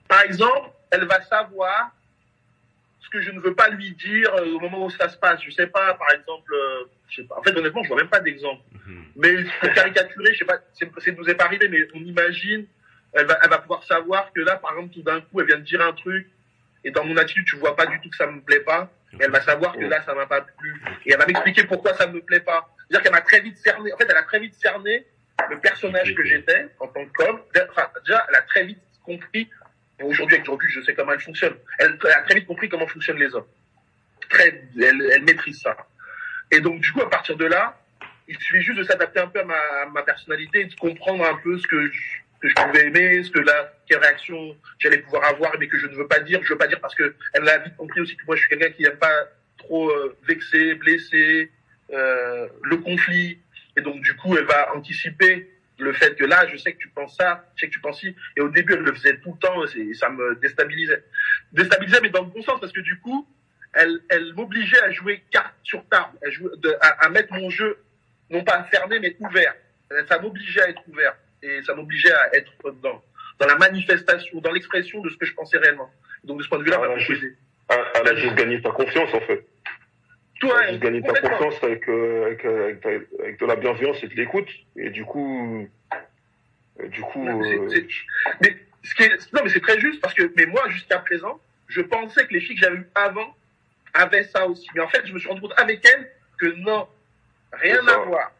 par 0.07 0.21
exemple, 0.21 0.69
elle 0.91 1.05
va 1.05 1.21
savoir 1.23 1.91
que 3.11 3.21
je 3.21 3.31
ne 3.31 3.39
veux 3.39 3.53
pas 3.53 3.69
lui 3.69 3.91
dire 3.91 4.33
euh, 4.35 4.53
au 4.53 4.59
moment 4.59 4.85
où 4.85 4.89
ça 4.89 5.09
se 5.09 5.17
passe. 5.17 5.41
Je 5.43 5.51
sais 5.51 5.67
pas, 5.67 5.93
par 5.95 6.11
exemple, 6.11 6.53
euh, 6.53 6.85
je 7.09 7.21
sais 7.21 7.27
pas. 7.27 7.37
En 7.37 7.43
fait, 7.43 7.55
honnêtement, 7.55 7.83
je 7.83 7.89
vois 7.89 7.97
même 7.97 8.09
pas 8.09 8.21
d'exemple. 8.21 8.61
Mhm. 8.87 9.05
Mais 9.17 9.43
pour 9.59 9.73
caricaturer, 9.73 10.33
je 10.33 10.39
sais 10.39 10.45
pas, 10.45 10.59
c'est, 10.73 10.89
c'est 10.99 11.17
nous 11.17 11.29
est 11.29 11.35
pas 11.35 11.45
arrivé, 11.45 11.67
mais 11.67 11.87
on 11.93 11.99
imagine, 11.99 12.65
elle 13.13 13.25
va, 13.25 13.37
elle 13.43 13.49
va 13.49 13.59
pouvoir 13.59 13.83
savoir 13.83 14.31
que 14.33 14.41
là, 14.41 14.55
par 14.55 14.71
exemple, 14.71 14.93
tout 14.93 15.03
d'un 15.03 15.21
coup, 15.21 15.41
elle 15.41 15.47
vient 15.47 15.57
de 15.57 15.63
dire 15.63 15.81
un 15.81 15.93
truc, 15.93 16.27
et 16.83 16.91
dans 16.91 17.05
mon 17.05 17.17
attitude, 17.17 17.45
tu 17.45 17.57
vois 17.57 17.75
pas 17.75 17.85
du 17.85 17.99
tout 18.01 18.09
que 18.09 18.15
ça 18.15 18.27
me 18.27 18.41
plaît 18.41 18.61
pas, 18.61 18.89
et 19.13 19.17
elle 19.19 19.31
va 19.31 19.41
savoir 19.41 19.73
que 19.73 19.83
là, 19.83 20.01
ça 20.03 20.15
m'a 20.15 20.25
pas 20.25 20.41
plu, 20.41 20.81
et 21.05 21.11
elle 21.11 21.19
va 21.19 21.25
m'expliquer 21.25 21.65
pourquoi 21.65 21.93
ça 21.93 22.07
me 22.07 22.21
plaît 22.21 22.39
pas. 22.39 22.69
C'est-à-dire 22.87 23.03
qu'elle 23.03 23.11
m'a 23.11 23.21
très 23.21 23.41
vite 23.41 23.57
cerné, 23.57 23.93
en 23.93 23.97
fait, 23.97 24.07
elle 24.09 24.17
a 24.17 24.23
très 24.23 24.39
vite 24.39 24.55
cerné 24.55 25.05
le 25.49 25.59
personnage 25.59 26.15
que 26.15 26.23
j'étais 26.23 26.67
en 26.79 26.87
tant 26.87 27.05
qu'homme. 27.05 27.41
Enfin, 27.69 27.89
déjà, 28.05 28.25
elle 28.29 28.35
a 28.35 28.41
très 28.41 28.63
vite 28.63 28.79
compris, 29.03 29.49
aujourd'hui, 30.03 30.35
avec 30.35 30.45
du 30.45 30.49
recul, 30.49 30.69
je 30.69 30.81
sais 30.81 30.93
comment 30.93 31.13
elle 31.13 31.19
fonctionne. 31.19 31.55
Elle, 31.79 31.97
a 32.03 32.21
très 32.21 32.35
vite 32.35 32.47
compris 32.47 32.69
comment 32.69 32.87
fonctionnent 32.87 33.19
les 33.19 33.33
hommes. 33.33 33.47
Très, 34.29 34.63
elle, 34.79 35.23
maîtrise 35.23 35.61
ça. 35.61 35.75
Et 36.51 36.59
donc, 36.59 36.81
du 36.81 36.91
coup, 36.91 37.01
à 37.01 37.09
partir 37.09 37.35
de 37.35 37.45
là, 37.45 37.77
il 38.27 38.37
suffit 38.37 38.61
juste 38.61 38.79
de 38.79 38.83
s'adapter 38.83 39.19
un 39.19 39.27
peu 39.27 39.39
à 39.39 39.45
ma, 39.89 40.03
personnalité 40.03 40.65
de 40.65 40.75
comprendre 40.75 41.25
un 41.25 41.35
peu 41.37 41.57
ce 41.57 41.67
que 41.67 41.91
je, 41.91 42.53
pouvais 42.55 42.87
aimer, 42.87 43.23
ce 43.23 43.31
que 43.31 43.39
là, 43.39 43.73
quelle 43.87 43.99
réaction 43.99 44.55
j'allais 44.79 44.99
pouvoir 44.99 45.25
avoir, 45.25 45.57
mais 45.59 45.67
que 45.67 45.77
je 45.77 45.87
ne 45.87 45.95
veux 45.95 46.07
pas 46.07 46.19
dire. 46.19 46.41
Je 46.43 46.49
veux 46.49 46.57
pas 46.57 46.67
dire 46.67 46.79
parce 46.79 46.95
que 46.95 47.15
elle 47.33 47.47
a 47.47 47.59
vite 47.59 47.75
compris 47.77 48.01
aussi 48.01 48.15
que 48.15 48.25
moi, 48.25 48.35
je 48.35 48.41
suis 48.41 48.49
quelqu'un 48.49 48.71
qui 48.71 48.83
n'aime 48.83 48.97
pas 48.97 49.27
trop 49.57 49.89
euh, 49.89 50.17
vexer, 50.27 50.75
blesser, 50.75 51.51
euh, 51.91 52.47
le 52.63 52.77
conflit. 52.77 53.39
Et 53.77 53.81
donc, 53.81 54.01
du 54.01 54.15
coup, 54.15 54.35
elle 54.37 54.45
va 54.45 54.75
anticiper 54.75 55.49
le 55.81 55.93
fait 55.93 56.15
que 56.15 56.23
là, 56.25 56.47
je 56.47 56.57
sais 56.57 56.73
que 56.73 56.77
tu 56.77 56.89
penses 56.89 57.15
ça, 57.17 57.45
je 57.55 57.61
sais 57.61 57.67
que 57.67 57.73
tu 57.73 57.79
penses 57.81 57.99
ci. 57.99 58.15
Et 58.37 58.41
au 58.41 58.49
début, 58.49 58.73
elle 58.73 58.81
le 58.83 58.93
faisait 58.93 59.17
tout 59.17 59.33
le 59.33 59.39
temps, 59.39 59.65
et 59.75 59.93
ça 59.93 60.09
me 60.09 60.35
déstabilisait. 60.35 61.03
Déstabilisait, 61.51 61.99
mais 62.01 62.09
dans 62.09 62.21
le 62.21 62.27
bon 62.29 62.41
sens, 62.41 62.59
parce 62.59 62.71
que 62.71 62.81
du 62.81 62.99
coup, 62.99 63.27
elle, 63.73 63.99
elle 64.09 64.33
m'obligeait 64.33 64.81
à 64.83 64.91
jouer 64.91 65.23
carte 65.31 65.53
sur 65.63 65.83
table, 65.89 66.17
à, 66.25 66.29
jouer, 66.29 66.51
de- 66.57 66.75
à, 66.81 67.05
à 67.05 67.09
mettre 67.09 67.33
mon 67.33 67.49
jeu, 67.49 67.77
non 68.29 68.43
pas 68.43 68.63
fermé, 68.65 68.99
mais 68.99 69.15
ouvert. 69.19 69.53
Euh, 69.91 70.03
Ça 70.07 70.19
m'obligeait 70.19 70.61
à 70.61 70.69
être 70.69 70.81
ouvert. 70.87 71.15
Et 71.43 71.61
ça 71.63 71.73
m'obligeait 71.73 72.13
à 72.13 72.35
être 72.35 72.51
dans, 72.81 73.03
dans 73.39 73.47
la 73.47 73.55
manifestation, 73.55 74.39
dans 74.41 74.51
l'expression 74.51 75.01
de 75.01 75.09
ce 75.09 75.17
que 75.17 75.25
je 75.25 75.33
pensais 75.33 75.57
réellement. 75.57 75.89
Donc, 76.23 76.37
de 76.37 76.43
ce 76.43 76.49
point 76.49 76.59
de 76.59 76.63
vue-là, 76.63 76.79
elle 77.95 78.07
a 78.07 78.15
juste 78.15 78.35
gagné 78.35 78.61
ta 78.61 78.69
confiance, 78.71 79.13
en 79.13 79.21
fait. 79.21 79.45
Toi, 80.41 80.67
juste 80.67 80.79
gagné 80.81 81.01
ta 81.01 81.13
confiance 81.21 81.63
avec, 81.63 81.87
euh, 81.87 82.25
avec, 82.25 82.45
euh, 82.45 82.63
avec, 82.65 82.81
ta- 82.81 83.21
avec 83.23 83.39
de 83.39 83.45
la 83.45 83.55
bienveillance 83.55 84.03
et 84.03 84.07
de 84.07 84.15
l'écoute. 84.15 84.49
Et 84.75 84.89
du 84.89 85.05
coup, 85.05 85.67
et 86.83 86.87
du 86.89 87.01
coup, 87.01 87.23
Non, 87.23 87.37
mais 87.39 87.57
euh, 87.57 87.69
c'est- 87.69 87.87
c'est- 87.89 88.37
Mais 88.41 88.57
ce 88.83 88.95
qui 88.95 89.03
est, 89.03 89.33
non, 89.33 89.41
mais 89.43 89.49
c'est 89.49 89.61
très 89.61 89.79
juste 89.79 90.01
parce 90.01 90.13
que, 90.13 90.31
mais 90.35 90.45
moi, 90.47 90.67
jusqu'à 90.69 90.99
présent, 90.99 91.39
je 91.67 91.81
pensais 91.81 92.25
que 92.27 92.33
les 92.33 92.41
filles 92.41 92.55
que 92.55 92.61
j'avais 92.61 92.77
eues 92.77 92.89
avant 92.95 93.35
avaient 93.93 94.23
ça 94.23 94.47
aussi. 94.47 94.67
Mais 94.75 94.81
en 94.81 94.87
fait, 94.89 95.05
je 95.05 95.13
me 95.13 95.19
suis 95.19 95.29
rendu 95.29 95.41
compte 95.41 95.53
avec 95.57 95.85
elles 95.85 96.11
que 96.39 96.47
non, 96.57 96.87
rien 97.53 97.85
à 97.87 97.97
voir. 97.97 98.31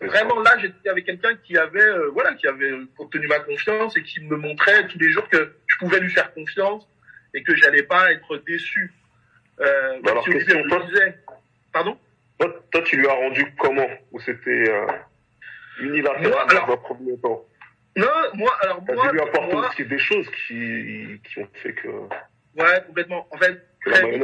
Vraiment, 0.00 0.40
là, 0.40 0.56
j'étais 0.58 0.90
avec 0.90 1.06
quelqu'un 1.06 1.34
qui 1.42 1.56
avait, 1.56 1.80
euh, 1.80 2.10
voilà, 2.12 2.34
qui 2.34 2.46
avait 2.46 2.70
obtenu 2.98 3.26
ma 3.28 3.40
confiance 3.40 3.96
et 3.96 4.02
qui 4.02 4.20
me 4.20 4.36
montrait 4.36 4.86
tous 4.88 4.98
les 4.98 5.08
jours 5.10 5.26
que 5.30 5.54
je 5.66 5.78
pouvais 5.78 5.98
lui 6.00 6.10
faire 6.10 6.32
confiance 6.34 6.86
et 7.32 7.42
que 7.42 7.56
j'allais 7.56 7.82
pas 7.82 8.12
être 8.12 8.36
déçu. 8.46 8.92
Euh, 9.60 10.00
alors, 10.06 10.24
si 10.24 10.30
question, 10.30 10.62
toi-. 10.68 10.86
Pardon? 11.72 11.98
Toi, 12.38 12.64
toi, 12.70 12.82
tu 12.82 12.96
lui 12.96 13.08
as 13.08 13.12
rendu 13.12 13.54
comment 13.58 13.88
Ou 14.12 14.20
c'était 14.20 14.68
euh, 14.68 14.86
unilatéral 15.80 16.28
Moi, 16.30 16.46
alors- 16.50 16.66
dans 16.66 16.72
un 16.74 16.76
premier 16.76 17.18
temps 17.18 17.44
Non, 17.96 18.06
moi, 18.34 18.52
alors 18.62 18.82
T'as 18.86 18.94
moi, 18.94 19.08
dû 19.08 19.14
lui 19.14 19.20
apporter 19.22 19.54
moi, 19.54 19.68
aussi 19.68 19.84
des 19.84 19.98
choses 19.98 20.26
qui, 20.46 21.20
qui 21.24 21.38
ont 21.38 21.48
fait 21.54 21.72
que, 21.72 21.88
ouais, 21.88 22.82
complètement. 22.86 23.26
En 23.30 23.38
fait, 23.38 23.66
que 23.82 23.90
la 23.90 24.00
vite 24.06 24.22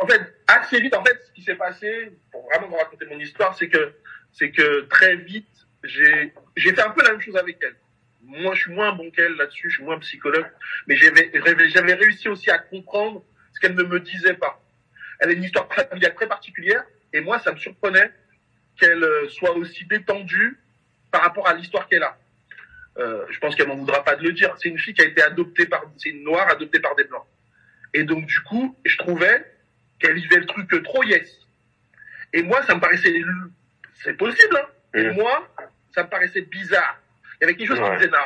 en 0.00 0.06
fait, 0.06 0.20
assez 0.48 0.80
vite, 0.80 0.94
en 0.94 1.04
fait, 1.04 1.18
ce 1.26 1.32
qui 1.32 1.42
s'est 1.42 1.54
passé, 1.54 2.12
pour 2.32 2.44
vraiment 2.50 2.68
vous 2.68 2.76
raconter 2.76 3.06
mon 3.06 3.18
histoire, 3.18 3.56
c'est 3.56 3.68
que, 3.68 3.92
c'est 4.32 4.50
que 4.50 4.80
très 4.82 5.16
vite, 5.16 5.48
j'ai, 5.84 6.32
j'ai 6.56 6.74
fait 6.74 6.82
un 6.82 6.90
peu 6.90 7.02
la 7.02 7.12
même 7.12 7.20
chose 7.20 7.36
avec 7.36 7.58
elle. 7.62 7.76
Moi, 8.22 8.54
je 8.54 8.62
suis 8.62 8.72
moins 8.72 8.92
bon 8.92 9.10
qu'elle 9.10 9.34
là-dessus, 9.36 9.70
je 9.70 9.76
suis 9.76 9.84
moins 9.84 9.98
psychologue, 10.00 10.46
mais 10.86 10.96
j'avais, 10.96 11.30
j'avais 11.68 11.94
réussi 11.94 12.28
aussi 12.28 12.50
à 12.50 12.58
comprendre 12.58 13.22
ce 13.58 13.66
qu'elle 13.66 13.74
ne 13.74 13.82
me 13.82 13.98
disait 13.98 14.34
pas. 14.34 14.62
Elle 15.18 15.30
a 15.30 15.32
une 15.32 15.42
histoire 15.42 15.66
familiale 15.74 16.14
très 16.14 16.28
particulière, 16.28 16.84
et 17.12 17.20
moi, 17.20 17.40
ça 17.40 17.50
me 17.52 17.58
surprenait 17.58 18.12
qu'elle 18.78 19.02
euh, 19.02 19.28
soit 19.28 19.52
aussi 19.56 19.84
détendue 19.86 20.56
par 21.10 21.22
rapport 21.22 21.48
à 21.48 21.54
l'histoire 21.54 21.88
qu'elle 21.88 22.04
a. 22.04 22.16
Euh, 22.98 23.24
je 23.30 23.38
pense 23.40 23.56
qu'elle 23.56 23.66
m'en 23.68 23.76
voudra 23.76 24.04
pas 24.04 24.14
de 24.16 24.22
le 24.22 24.32
dire. 24.32 24.54
C'est 24.58 24.68
une 24.68 24.78
fille 24.78 24.94
qui 24.94 25.02
a 25.02 25.06
été 25.06 25.22
adoptée 25.22 25.66
par, 25.66 25.82
c'est 25.96 26.10
une 26.10 26.22
noire 26.22 26.48
adoptée 26.48 26.78
par 26.80 26.94
des 26.94 27.04
blancs. 27.04 27.24
Et 27.94 28.04
donc, 28.04 28.26
du 28.26 28.40
coup, 28.42 28.76
je 28.84 28.96
trouvais 28.98 29.44
qu'elle 29.98 30.14
vivait 30.14 30.36
le 30.36 30.46
truc 30.46 30.70
trop 30.84 31.02
yes. 31.04 31.28
Et 32.32 32.42
moi, 32.42 32.62
ça 32.64 32.74
me 32.74 32.80
paraissait, 32.80 33.12
c'est 33.94 34.14
possible, 34.16 34.56
hein. 34.56 34.66
Et 34.94 35.04
Mm. 35.04 35.14
moi, 35.14 35.48
ça 35.94 36.04
me 36.04 36.08
paraissait 36.08 36.42
bizarre. 36.42 37.00
Il 37.40 37.42
y 37.42 37.44
avait 37.44 37.56
quelque 37.56 37.68
chose 37.68 37.78
qui 37.78 37.90
me 37.90 37.96
disait, 37.96 38.10
non, 38.10 38.18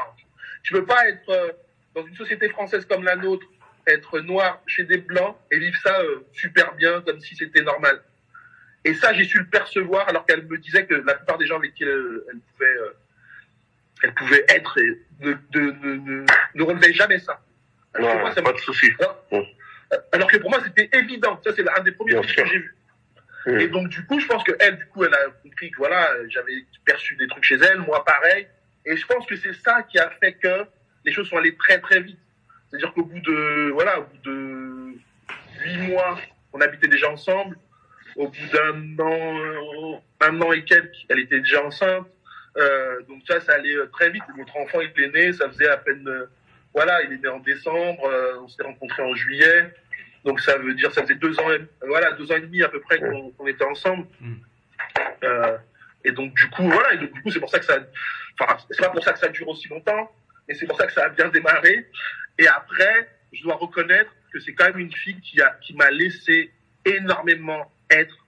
tu 0.62 0.72
peux 0.72 0.84
pas 0.84 1.08
être 1.08 1.28
euh, 1.30 1.52
dans 1.94 2.04
une 2.06 2.16
société 2.16 2.48
française 2.50 2.84
comme 2.86 3.04
la 3.04 3.16
nôtre, 3.16 3.46
être 3.86 4.20
noir 4.20 4.62
chez 4.66 4.84
des 4.84 4.98
blancs 4.98 5.36
et 5.50 5.58
vivre 5.58 5.76
ça 5.82 6.00
euh, 6.00 6.24
super 6.32 6.74
bien, 6.74 7.00
comme 7.02 7.20
si 7.20 7.34
c'était 7.36 7.62
normal. 7.62 8.00
Et 8.84 8.94
ça, 8.94 9.12
j'ai 9.12 9.24
su 9.24 9.38
le 9.38 9.46
percevoir 9.46 10.08
alors 10.08 10.26
qu'elle 10.26 10.44
me 10.46 10.58
disait 10.58 10.86
que 10.86 10.94
la 10.94 11.14
plupart 11.14 11.38
des 11.38 11.46
gens 11.46 11.56
avec 11.56 11.74
qui 11.74 11.84
elle, 11.84 12.20
elle 12.30 12.38
pouvait, 12.40 12.76
euh, 12.76 12.92
elle 14.02 14.14
pouvait 14.14 14.44
être 14.48 14.78
et 14.78 14.98
ne, 15.20 15.32
de, 15.50 15.60
ne, 15.60 15.94
ne, 15.96 16.26
ne 16.54 16.62
relevaient 16.62 16.92
jamais 16.92 17.18
ça. 17.18 17.40
Alors 17.94 18.10
que 18.10 18.14
Ouais, 18.16 18.20
moi, 18.22 18.32
ça 18.34 18.42
pas 18.42 18.50
me- 18.52 18.56
de 18.56 18.60
souci. 18.60 18.90
alors, 18.98 19.24
alors 20.12 20.30
que 20.30 20.36
pour 20.38 20.50
moi, 20.50 20.60
c'était 20.64 20.88
évident. 20.98 21.40
Ça, 21.44 21.52
c'est 21.54 21.68
un 21.68 21.82
des 21.82 21.92
premiers 21.92 22.14
trucs 22.14 22.34
que 22.36 22.46
j'ai 22.46 22.58
vu. 22.58 22.74
Et 23.60 23.66
donc, 23.68 23.88
du 23.88 24.04
coup, 24.06 24.20
je 24.20 24.26
pense 24.26 24.44
que 24.44 24.52
elle, 24.60 24.78
du 24.78 24.86
coup, 24.86 25.04
elle 25.04 25.14
a 25.14 25.26
compris 25.42 25.70
que 25.72 25.76
voilà, 25.76 26.08
j'avais 26.28 26.64
perçu 26.84 27.16
des 27.16 27.26
trucs 27.26 27.42
chez 27.42 27.56
elle, 27.56 27.78
moi 27.78 28.04
pareil. 28.04 28.46
Et 28.84 28.96
je 28.96 29.04
pense 29.06 29.26
que 29.26 29.34
c'est 29.36 29.52
ça 29.52 29.82
qui 29.82 29.98
a 29.98 30.10
fait 30.20 30.34
que 30.34 30.64
les 31.04 31.12
choses 31.12 31.28
sont 31.28 31.36
allées 31.38 31.56
très 31.56 31.80
très 31.80 32.00
vite. 32.00 32.18
C'est-à-dire 32.72 32.94
qu'au 32.94 33.04
bout 33.04 33.20
de 33.20 33.70
voilà, 33.72 34.00
au 34.00 34.04
bout 34.04 34.18
de 34.24 34.94
huit 35.62 35.78
mois, 35.88 36.18
on 36.54 36.60
habitait 36.60 36.88
déjà 36.88 37.10
ensemble. 37.10 37.58
Au 38.16 38.28
bout 38.28 38.46
d'un 38.52 38.98
an, 39.04 40.02
un 40.20 40.40
an 40.40 40.52
et 40.52 40.64
quelques, 40.64 40.96
elle 41.10 41.18
était 41.18 41.40
déjà 41.40 41.62
enceinte. 41.64 42.06
Euh, 42.56 43.02
donc 43.08 43.22
ça, 43.26 43.40
ça 43.40 43.54
allait 43.54 43.74
euh, 43.74 43.86
très 43.92 44.10
vite. 44.10 44.22
Notre 44.36 44.56
enfant, 44.56 44.80
il 44.80 45.02
est 45.02 45.08
né, 45.08 45.32
ça 45.32 45.48
faisait 45.48 45.68
à 45.68 45.76
peine, 45.76 46.06
euh, 46.08 46.26
voilà, 46.74 47.02
il 47.02 47.12
est 47.12 47.22
né 47.22 47.28
en 47.28 47.40
décembre. 47.40 48.04
euh, 48.06 48.40
on 48.42 48.48
s'est 48.48 48.62
rencontrés 48.62 49.02
en 49.02 49.14
juillet. 49.14 49.72
Donc 50.24 50.40
ça 50.40 50.56
veut 50.56 50.74
dire, 50.74 50.92
ça 50.92 51.02
faisait 51.02 51.14
deux 51.14 51.38
ans, 51.40 51.50
et, 51.50 51.60
voilà, 51.86 52.12
deux 52.12 52.30
ans 52.30 52.36
et 52.36 52.40
demi 52.40 52.62
à 52.62 52.68
peu 52.68 52.80
près 52.80 52.98
qu'on 52.98 53.46
était 53.46 53.64
ensemble. 53.64 54.06
Mm. 54.20 54.34
Et 56.04 56.12
donc 56.12 56.34
du 56.34 56.48
coup, 56.50 56.68
voilà, 56.68 56.94
et 56.94 56.98
donc 56.98 57.12
du 57.12 57.22
coup, 57.22 57.30
c'est 57.30 57.40
pour 57.40 57.48
ça 57.50 57.58
que 57.58 57.64
ça, 57.64 57.78
enfin, 58.38 58.56
c'est 58.70 58.80
pas 58.80 58.90
pour 58.90 59.02
ça 59.02 59.12
que 59.12 59.18
ça 59.18 59.28
dure 59.28 59.48
aussi 59.48 59.68
longtemps, 59.68 60.12
mais 60.48 60.54
c'est 60.54 60.66
pour 60.66 60.76
ça 60.76 60.86
que 60.86 60.92
ça 60.92 61.04
a 61.04 61.08
bien 61.08 61.28
démarré. 61.28 61.88
Et 62.38 62.46
après, 62.48 63.08
je 63.32 63.42
dois 63.42 63.56
reconnaître 63.56 64.10
que 64.32 64.40
c'est 64.40 64.54
quand 64.54 64.66
même 64.66 64.78
une 64.78 64.92
fille 64.92 65.20
qui 65.20 65.40
a, 65.40 65.50
qui 65.62 65.74
m'a 65.74 65.90
laissé 65.90 66.52
énormément 66.84 67.70
être, 67.90 68.26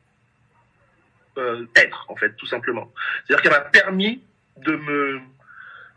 euh, 1.38 1.66
être 1.76 2.06
en 2.08 2.16
fait, 2.16 2.34
tout 2.36 2.46
simplement. 2.46 2.92
C'est-à-dire 3.26 3.42
qu'elle 3.42 3.52
m'a 3.52 3.68
permis 3.68 4.22
de 4.58 4.76
me, 4.76 5.20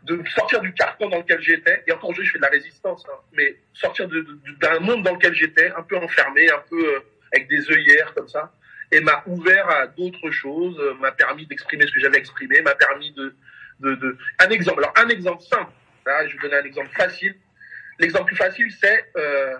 de 0.04 0.22
sortir 0.34 0.60
du 0.60 0.72
carcan 0.72 1.08
dans 1.08 1.18
lequel 1.18 1.40
j'étais. 1.40 1.82
Et 1.86 1.92
encore 1.92 2.10
aujourd'hui, 2.10 2.26
je 2.26 2.32
fais 2.32 2.38
de 2.38 2.44
la 2.44 2.50
résistance, 2.50 3.04
hein, 3.08 3.18
mais 3.32 3.56
sortir 3.72 4.08
d'un 4.08 4.80
monde 4.80 5.02
dans 5.02 5.14
lequel 5.14 5.34
j'étais, 5.34 5.70
un 5.70 5.82
peu 5.82 5.96
enfermé, 5.96 6.50
un 6.50 6.62
peu 6.68 6.96
euh, 6.96 7.00
avec 7.32 7.48
des 7.48 7.70
œillères 7.70 8.14
comme 8.14 8.28
ça, 8.28 8.52
et 8.90 9.00
m'a 9.00 9.22
ouvert 9.26 9.68
à 9.68 9.86
d'autres 9.86 10.30
choses, 10.30 10.78
euh, 10.80 10.94
m'a 10.94 11.12
permis 11.12 11.46
d'exprimer 11.46 11.86
ce 11.86 11.92
que 11.92 12.00
j'avais 12.00 12.18
exprimé, 12.18 12.62
m'a 12.62 12.74
permis 12.74 13.12
de, 13.12 13.34
de, 13.80 13.94
de, 13.96 14.16
un 14.38 14.48
exemple. 14.48 14.80
Alors 14.80 14.94
un 14.96 15.08
exemple 15.08 15.42
simple. 15.42 15.72
Là, 16.06 16.26
je 16.26 16.32
vais 16.32 16.38
vous 16.38 16.48
donner 16.48 16.62
un 16.62 16.64
exemple 16.64 16.90
facile. 16.96 17.36
L'exemple 17.98 18.26
plus 18.26 18.36
facile, 18.36 18.70
c'est 18.72 19.10
euh, 19.16 19.56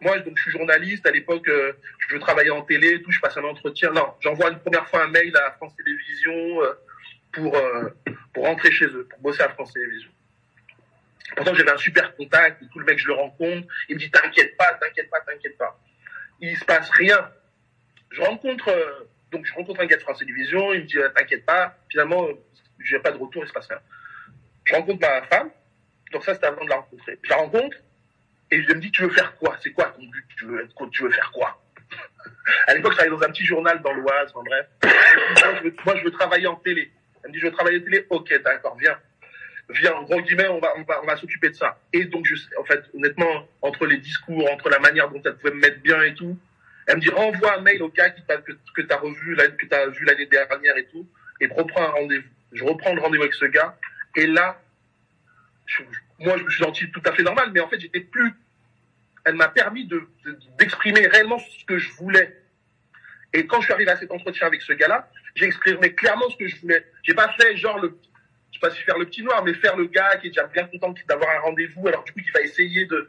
moi, 0.00 0.18
donc 0.18 0.36
je 0.36 0.42
suis 0.42 0.50
journaliste. 0.52 1.06
À 1.06 1.10
l'époque, 1.10 1.48
euh, 1.48 1.72
je 2.08 2.16
travaillais 2.16 2.50
en 2.50 2.62
télé, 2.62 3.00
tout. 3.02 3.12
Je 3.12 3.20
passe 3.20 3.36
un 3.36 3.44
entretien. 3.44 3.92
Non, 3.92 4.14
j'envoie 4.20 4.50
une 4.50 4.58
première 4.58 4.88
fois 4.88 5.04
un 5.04 5.08
mail 5.08 5.36
à 5.36 5.52
France 5.52 5.74
Télévisions. 5.76 6.62
euh, 6.62 6.72
pour, 7.32 7.56
pour 8.34 8.44
rentrer 8.44 8.70
chez 8.70 8.84
eux, 8.84 9.06
pour 9.08 9.18
bosser 9.20 9.42
à 9.42 9.48
France 9.48 9.72
Télévisions. 9.72 10.10
Pourtant, 11.34 11.54
j'avais 11.54 11.70
un 11.70 11.78
super 11.78 12.14
contact, 12.14 12.62
et 12.62 12.66
tout 12.68 12.78
le 12.78 12.84
mec, 12.84 12.98
je 12.98 13.06
le 13.06 13.14
rencontre, 13.14 13.66
il 13.88 13.94
me 13.94 14.00
dit, 14.00 14.10
t'inquiète 14.10 14.56
pas, 14.56 14.74
t'inquiète 14.74 15.08
pas, 15.08 15.20
t'inquiète 15.20 15.56
pas. 15.56 15.80
Il 16.40 16.56
se 16.56 16.64
passe 16.64 16.90
rien. 16.90 17.30
Je 18.10 18.20
rencontre, 18.20 18.70
donc 19.30 19.46
je 19.46 19.54
rencontre 19.54 19.80
un 19.80 19.86
gars 19.86 19.96
de 19.96 20.02
France 20.02 20.18
Télévisions, 20.18 20.74
il 20.74 20.82
me 20.82 20.86
dit, 20.86 20.98
t'inquiète 21.16 21.46
pas, 21.46 21.74
finalement, 21.88 22.28
je 22.78 22.96
n'ai 22.96 23.02
pas 23.02 23.12
de 23.12 23.16
retour, 23.16 23.44
il 23.44 23.48
se 23.48 23.52
passe 23.52 23.68
rien. 23.68 23.80
Je 24.64 24.74
rencontre 24.74 25.00
ma 25.00 25.22
femme, 25.22 25.50
donc 26.12 26.24
ça, 26.24 26.34
c'était 26.34 26.46
avant 26.46 26.64
de 26.64 26.70
la 26.70 26.76
rencontrer. 26.76 27.18
Je 27.22 27.30
la 27.30 27.36
rencontre, 27.36 27.76
et 28.50 28.62
je 28.62 28.68
me 28.74 28.80
dis, 28.80 28.90
tu 28.90 29.02
veux 29.02 29.10
faire 29.10 29.34
quoi? 29.36 29.56
C'est 29.62 29.72
quoi 29.72 29.86
ton 29.96 30.02
but? 30.02 30.24
Tu 30.36 30.44
veux, 30.46 30.68
tu 30.90 31.02
veux 31.02 31.10
faire 31.10 31.30
quoi? 31.32 31.60
À 32.66 32.74
l'époque, 32.74 32.92
je 32.92 32.98
travaillais 32.98 33.16
dans 33.16 33.24
un 33.24 33.30
petit 33.30 33.44
journal 33.44 33.80
dans 33.82 33.92
l'Oise, 33.92 34.32
en 34.34 34.42
bref. 34.42 34.66
Moi 35.84 35.96
je, 35.96 36.04
veux, 36.04 36.10
travailler 36.10 36.46
en 36.46 36.56
télé. 36.56 36.90
Elle 37.22 37.30
me 37.30 37.34
dit, 37.34 37.40
je 37.40 37.46
veux 37.46 37.52
travailler 37.52 37.78
en 37.78 37.84
télé? 37.84 38.06
Ok, 38.10 38.42
d'accord, 38.42 38.76
viens. 38.78 38.98
Viens, 39.70 39.94
en 39.94 40.02
gros 40.02 40.20
guillemets, 40.20 40.48
on 40.48 40.58
va, 40.58 40.72
on 40.76 40.82
va, 40.82 41.00
on 41.02 41.06
va 41.06 41.16
s'occuper 41.16 41.48
de 41.50 41.54
ça. 41.54 41.78
Et 41.92 42.04
donc, 42.04 42.26
je, 42.26 42.34
en 42.58 42.64
fait, 42.64 42.82
honnêtement, 42.94 43.48
entre 43.62 43.86
les 43.86 43.98
discours, 43.98 44.50
entre 44.50 44.68
la 44.68 44.80
manière 44.80 45.08
dont 45.08 45.22
elle 45.24 45.36
pouvait 45.36 45.54
me 45.54 45.60
mettre 45.60 45.80
bien 45.80 46.02
et 46.02 46.14
tout, 46.14 46.36
elle 46.86 46.96
me 46.96 47.00
dit, 47.00 47.10
renvoie 47.10 47.58
un 47.58 47.60
mail 47.60 47.82
au 47.82 47.88
gars 47.88 48.10
qui 48.10 48.22
que, 48.22 48.52
que 48.74 48.82
tu 48.82 48.92
as 48.92 48.96
revu, 48.96 49.36
que 49.36 49.66
tu 49.66 49.98
vu 49.98 50.04
l'année 50.04 50.26
dernière 50.26 50.76
et 50.76 50.86
tout, 50.86 51.06
et 51.40 51.46
reprends 51.46 51.82
un 51.82 51.90
rendez-vous. 51.90 52.28
Je 52.52 52.64
reprends 52.64 52.92
le 52.94 53.00
rendez-vous 53.00 53.22
avec 53.22 53.34
ce 53.34 53.46
gars, 53.46 53.76
et 54.16 54.26
là, 54.26 54.60
moi, 56.18 56.36
je 56.36 56.50
suis 56.50 56.62
senti 56.62 56.90
tout 56.90 57.02
à 57.04 57.12
fait 57.12 57.22
normal, 57.22 57.50
mais 57.52 57.60
en 57.60 57.68
fait, 57.68 57.80
j'étais 57.80 58.00
plus. 58.00 58.32
Elle 59.24 59.34
m'a 59.34 59.48
permis 59.48 59.86
de, 59.86 60.08
d'exprimer 60.58 61.06
réellement 61.06 61.38
ce 61.38 61.64
que 61.64 61.78
je 61.78 61.90
voulais. 61.92 62.36
Et 63.32 63.46
quand 63.46 63.60
je 63.60 63.66
suis 63.66 63.72
arrivé 63.72 63.90
à 63.90 63.96
cet 63.96 64.10
entretien 64.10 64.46
avec 64.46 64.62
ce 64.62 64.72
gars-là, 64.72 65.08
j'ai 65.34 65.46
exprimé 65.46 65.94
clairement 65.94 66.28
ce 66.28 66.36
que 66.36 66.48
je 66.48 66.56
voulais. 66.56 66.84
J'ai 67.02 67.14
pas 67.14 67.28
fait 67.38 67.56
genre 67.56 67.78
le, 67.78 67.96
je 68.50 68.58
sais 68.58 68.60
pas 68.60 68.70
si 68.70 68.82
faire 68.82 68.98
le 68.98 69.06
petit 69.06 69.22
noir, 69.22 69.42
mais 69.44 69.54
faire 69.54 69.76
le 69.76 69.86
gars 69.86 70.16
qui 70.16 70.26
est 70.26 70.30
déjà 70.30 70.46
bien 70.46 70.66
content 70.66 70.92
d'avoir 71.08 71.30
un 71.36 71.40
rendez-vous, 71.40 71.86
alors 71.88 72.04
du 72.04 72.12
coup, 72.12 72.20
il 72.20 72.32
va 72.32 72.40
essayer 72.40 72.84
de, 72.86 73.08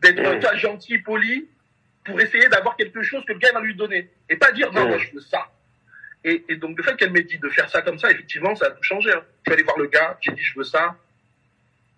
d'être 0.00 0.56
gentil, 0.58 0.98
poli, 0.98 1.48
pour 2.04 2.20
essayer 2.20 2.48
d'avoir 2.48 2.76
quelque 2.76 3.02
chose 3.02 3.24
que 3.24 3.32
le 3.32 3.38
gars 3.38 3.52
va 3.54 3.60
lui 3.60 3.74
donner. 3.74 4.10
Et 4.28 4.36
pas 4.36 4.52
dire, 4.52 4.72
non, 4.72 4.88
moi, 4.88 4.98
je 4.98 5.12
veux 5.12 5.20
ça. 5.20 5.50
Et, 6.24 6.44
et 6.48 6.56
donc, 6.56 6.76
le 6.76 6.82
fait 6.82 6.96
qu'elle 6.96 7.12
m'ait 7.12 7.22
dit 7.22 7.38
de 7.38 7.48
faire 7.48 7.70
ça 7.70 7.82
comme 7.82 7.98
ça, 7.98 8.10
effectivement, 8.10 8.54
ça 8.54 8.66
a 8.66 8.70
tout 8.70 8.82
changé. 8.82 9.10
Hein. 9.12 9.22
Je 9.44 9.50
suis 9.50 9.54
allé 9.54 9.62
voir 9.62 9.78
le 9.78 9.86
gars, 9.86 10.18
j'ai 10.20 10.32
dit, 10.32 10.42
je 10.42 10.58
veux 10.58 10.64
ça 10.64 10.96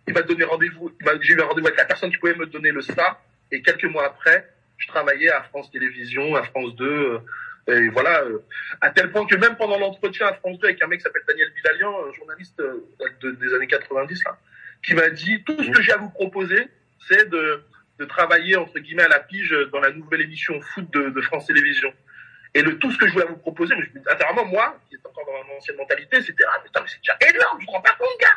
il 0.07 0.15
m'a 0.15 0.23
donné 0.23 0.45
rendez-vous, 0.45 0.93
j'ai 1.21 1.35
eu 1.35 1.41
un 1.41 1.47
rendez-vous 1.47 1.67
avec 1.67 1.79
la 1.79 1.87
personne 1.87 2.11
qui 2.11 2.19
pouvait 2.19 2.35
me 2.35 2.47
donner 2.47 2.71
le 2.71 2.83
ça, 2.83 3.21
et 3.51 3.63
quelques 3.63 3.85
mois 3.85 4.07
après, 4.07 4.49
je 4.79 4.89
travaillais 4.89 5.31
à 5.31 5.43
France 5.45 5.71
Télévisions, 5.71 6.35
à 6.35 6.43
France 6.43 6.75
2, 6.77 6.85
euh, 6.85 7.19
et 7.67 7.89
voilà, 7.89 8.23
euh, 8.23 8.45
à 8.81 8.91
tel 8.91 9.11
point 9.11 9.27
que 9.27 9.37
même 9.37 9.57
pendant 9.57 9.79
l'entretien 9.79 10.27
à 10.27 10.35
France 10.35 10.59
2 10.59 10.67
avec 10.67 10.83
un 10.83 10.87
mec 10.87 10.99
qui 10.99 11.05
s'appelle 11.05 11.23
Daniel 11.27 11.51
Bilalian, 11.55 12.13
journaliste 12.13 12.61
euh, 12.61 12.87
des 13.23 13.55
années 13.55 13.67
90, 13.67 14.25
là, 14.25 14.39
qui 14.85 14.95
m'a 14.95 15.09
dit, 15.09 15.43
tout 15.45 15.63
ce 15.63 15.71
que 15.71 15.81
j'ai 15.81 15.93
à 15.93 15.97
vous 15.97 16.11
proposer, 16.11 16.69
c'est 17.09 17.29
de, 17.31 17.63
de 17.99 18.05
travailler, 18.05 18.57
entre 18.57 18.79
guillemets, 18.79 19.05
à 19.05 19.09
la 19.09 19.21
pige 19.21 19.57
dans 19.73 19.81
la 19.81 19.93
nouvelle 19.93 20.21
émission 20.21 20.61
foot 20.61 20.91
de, 20.93 21.21
France 21.23 21.47
Télévisions. 21.47 21.93
Et 22.55 22.63
le 22.63 22.79
tout 22.79 22.91
ce 22.91 22.99
que 22.99 23.09
je 23.09 23.13
voulais 23.13 23.27
vous 23.27 23.37
proposer, 23.37 23.75
mais 23.77 23.85
je, 23.85 24.11
intérieurement, 24.11 24.45
moi, 24.45 24.79
qui 24.89 24.97
est 24.97 25.07
encore 25.07 25.25
dans 25.27 25.33
mon 25.33 25.57
ancienne 25.57 25.77
mentalité, 25.77 26.21
c'était, 26.21 26.45
ah, 26.47 26.61
putain, 26.63 26.83
mais 26.83 26.89
c'est 26.89 26.99
déjà 26.99 27.17
énorme, 27.35 27.59
je 27.61 27.67
ne 27.67 27.83
pas 27.83 27.97
compte, 27.99 28.21
gars! 28.21 28.29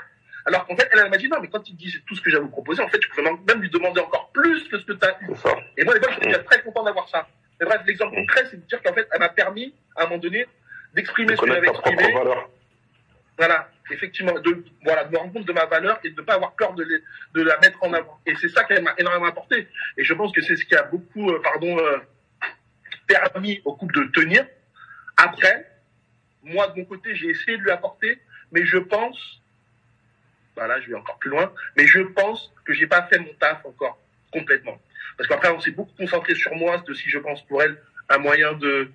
Alors 0.45 0.65
qu'en 0.65 0.75
fait, 0.75 0.89
elle, 0.91 1.09
m'a 1.09 1.17
dit 1.17 1.27
non, 1.27 1.39
mais 1.41 1.49
quand 1.49 1.67
il 1.67 1.75
dit 1.75 1.93
tout 2.05 2.15
ce 2.15 2.21
que 2.21 2.29
j'ai 2.29 2.37
à 2.37 2.39
vous 2.39 2.49
proposer, 2.49 2.81
en 2.81 2.87
fait, 2.87 2.99
tu 2.99 3.09
pouvais 3.09 3.23
même 3.23 3.61
lui 3.61 3.69
demander 3.69 3.99
encore 3.99 4.31
plus 4.31 4.67
que 4.69 4.79
ce 4.79 4.85
que 4.85 4.93
tu 4.93 5.05
as 5.05 5.17
eu. 5.21 5.31
Et 5.77 5.83
moi, 5.83 5.93
à 5.93 5.97
l'époque, 5.97 6.13
j'étais 6.21 6.43
très 6.43 6.61
content 6.61 6.83
d'avoir 6.83 7.09
ça. 7.09 7.27
Mais 7.59 7.65
bref, 7.65 7.81
l'exemple 7.85 8.13
mm. 8.13 8.19
concret, 8.19 8.43
c'est 8.49 8.57
de 8.57 8.67
dire 8.67 8.81
qu'en 8.81 8.93
fait, 8.93 9.07
elle 9.11 9.19
m'a 9.19 9.29
permis, 9.29 9.73
à 9.95 10.03
un 10.03 10.05
moment 10.05 10.19
donné, 10.19 10.47
d'exprimer 10.93 11.35
ce 11.35 11.41
que 11.41 11.47
j'avais 11.47 11.67
exprimé. 11.67 12.13
Voilà, 13.37 13.69
effectivement, 13.91 14.33
de, 14.33 14.65
voilà, 14.83 15.03
de 15.03 15.11
me 15.11 15.17
rendre 15.17 15.33
compte 15.33 15.45
de 15.45 15.53
ma 15.53 15.65
valeur 15.65 15.99
et 16.03 16.09
de 16.09 16.19
ne 16.19 16.25
pas 16.25 16.33
avoir 16.33 16.55
peur 16.55 16.73
de, 16.73 16.83
de 16.83 17.41
la 17.41 17.59
mettre 17.59 17.77
en 17.83 17.93
avant. 17.93 18.19
Et 18.25 18.33
c'est 18.35 18.49
ça 18.49 18.63
qu'elle 18.63 18.81
m'a 18.81 18.95
énormément 18.97 19.27
apporté. 19.27 19.67
Et 19.95 20.03
je 20.03 20.13
pense 20.15 20.31
que 20.31 20.41
c'est 20.41 20.55
ce 20.55 20.65
qui 20.65 20.75
a 20.75 20.83
beaucoup, 20.83 21.29
euh, 21.29 21.39
pardon, 21.43 21.77
euh, 21.77 21.97
permis 23.05 23.61
au 23.63 23.73
couple 23.73 23.95
de 23.95 24.11
tenir. 24.11 24.45
Après, 25.17 25.67
moi, 26.43 26.67
de 26.69 26.79
mon 26.79 26.85
côté, 26.85 27.15
j'ai 27.15 27.27
essayé 27.27 27.57
de 27.57 27.63
lui 27.63 27.71
apporter, 27.71 28.19
mais 28.51 28.65
je 28.65 28.77
pense 28.77 29.41
bah 30.57 30.67
là 30.67 30.81
je 30.81 30.89
vais 30.89 30.95
encore 30.95 31.19
plus 31.19 31.29
loin, 31.29 31.53
mais 31.77 31.85
je 31.85 32.01
pense 32.01 32.51
que 32.65 32.73
j'ai 32.73 32.87
pas 32.87 33.03
fait 33.03 33.19
mon 33.19 33.33
taf 33.39 33.63
encore 33.63 33.99
complètement. 34.33 34.81
Parce 35.17 35.29
qu'après 35.29 35.49
on 35.49 35.59
s'est 35.61 35.71
beaucoup 35.71 35.93
concentré 35.97 36.35
sur 36.35 36.53
moi, 36.55 36.83
de 36.85 36.93
si 36.93 37.09
je 37.09 37.19
pense 37.19 37.45
pour 37.45 37.61
elle 37.61 37.77
un 38.09 38.17
moyen 38.17 38.53
de 38.53 38.89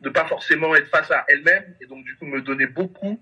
de 0.00 0.10
pas 0.10 0.26
forcément 0.26 0.74
être 0.74 0.88
face 0.88 1.10
à 1.10 1.24
elle-même 1.28 1.64
et 1.80 1.86
donc 1.86 2.04
du 2.04 2.14
coup 2.16 2.26
me 2.26 2.42
donner 2.42 2.66
beaucoup. 2.66 3.18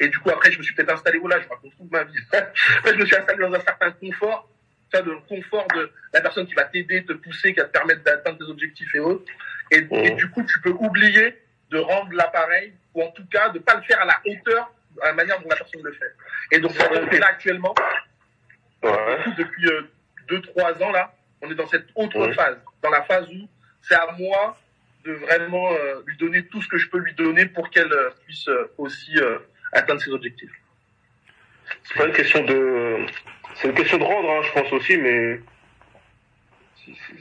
Et 0.00 0.08
du 0.08 0.18
coup 0.18 0.30
après 0.30 0.50
je 0.50 0.58
me 0.58 0.62
suis 0.62 0.74
peut-être 0.74 0.92
installé 0.92 1.20
là, 1.28 1.40
je 1.40 1.48
raconte 1.48 1.72
toute 1.76 1.90
ma 1.90 2.02
vie. 2.04 2.14
je 2.84 2.94
me 2.94 3.06
suis 3.06 3.16
installé 3.16 3.38
dans 3.38 3.54
un 3.54 3.60
certain 3.60 3.92
confort, 3.92 4.48
ça 4.92 5.00
de 5.00 5.12
le 5.12 5.20
confort 5.28 5.66
de 5.74 5.90
la 6.12 6.20
personne 6.20 6.46
qui 6.46 6.54
va 6.54 6.64
t'aider, 6.64 7.04
te 7.04 7.12
pousser, 7.12 7.54
qui 7.54 7.60
va 7.60 7.66
te 7.66 7.72
permettre 7.72 8.02
d'atteindre 8.02 8.38
tes 8.38 8.50
objectifs 8.50 8.94
et 8.94 9.00
autres. 9.00 9.30
Et, 9.70 9.78
et 9.78 10.12
mmh. 10.12 10.16
du 10.16 10.28
coup 10.30 10.42
tu 10.42 10.60
peux 10.60 10.70
oublier 10.72 11.38
de 11.70 11.78
rendre 11.78 12.12
l'appareil 12.12 12.72
ou 12.94 13.02
en 13.02 13.10
tout 13.12 13.24
cas 13.30 13.48
de 13.50 13.60
pas 13.60 13.76
le 13.76 13.82
faire 13.82 14.00
à 14.02 14.04
la 14.04 14.20
hauteur 14.26 14.72
à 15.00 15.06
la 15.08 15.12
manière 15.14 15.40
dont 15.40 15.48
la 15.48 15.56
personne 15.56 15.82
le 15.82 15.92
fait. 15.92 16.14
Et 16.50 16.58
donc, 16.60 16.72
là 16.76 17.26
actuellement, 17.26 17.74
ouais. 18.82 19.18
depuis 19.36 19.66
2-3 20.28 20.42
euh, 20.58 20.84
ans, 20.84 20.92
là, 20.92 21.14
on 21.40 21.50
est 21.50 21.54
dans 21.54 21.66
cette 21.66 21.86
autre 21.94 22.32
phase, 22.32 22.58
dans 22.82 22.90
la 22.90 23.02
phase 23.02 23.28
où 23.28 23.48
c'est 23.82 23.94
à 23.94 24.12
moi 24.18 24.58
de 25.04 25.12
vraiment 25.12 25.72
euh, 25.72 26.02
lui 26.06 26.16
donner 26.16 26.46
tout 26.46 26.62
ce 26.62 26.68
que 26.68 26.78
je 26.78 26.88
peux 26.88 26.98
lui 26.98 27.14
donner 27.14 27.46
pour 27.46 27.70
qu'elle 27.70 27.92
euh, 27.92 28.10
puisse 28.24 28.48
aussi 28.78 29.14
atteindre 29.72 30.00
ses 30.00 30.10
objectifs. 30.10 30.52
C'est 31.84 31.96
pas 31.96 32.06
une 32.06 32.12
question 32.12 32.44
de, 32.44 33.06
c'est 33.54 33.68
une 33.68 33.74
question 33.74 33.98
de 33.98 34.04
rendre, 34.04 34.30
hein, 34.30 34.42
je 34.42 34.52
pense 34.52 34.72
aussi, 34.72 34.96
mais 34.96 35.40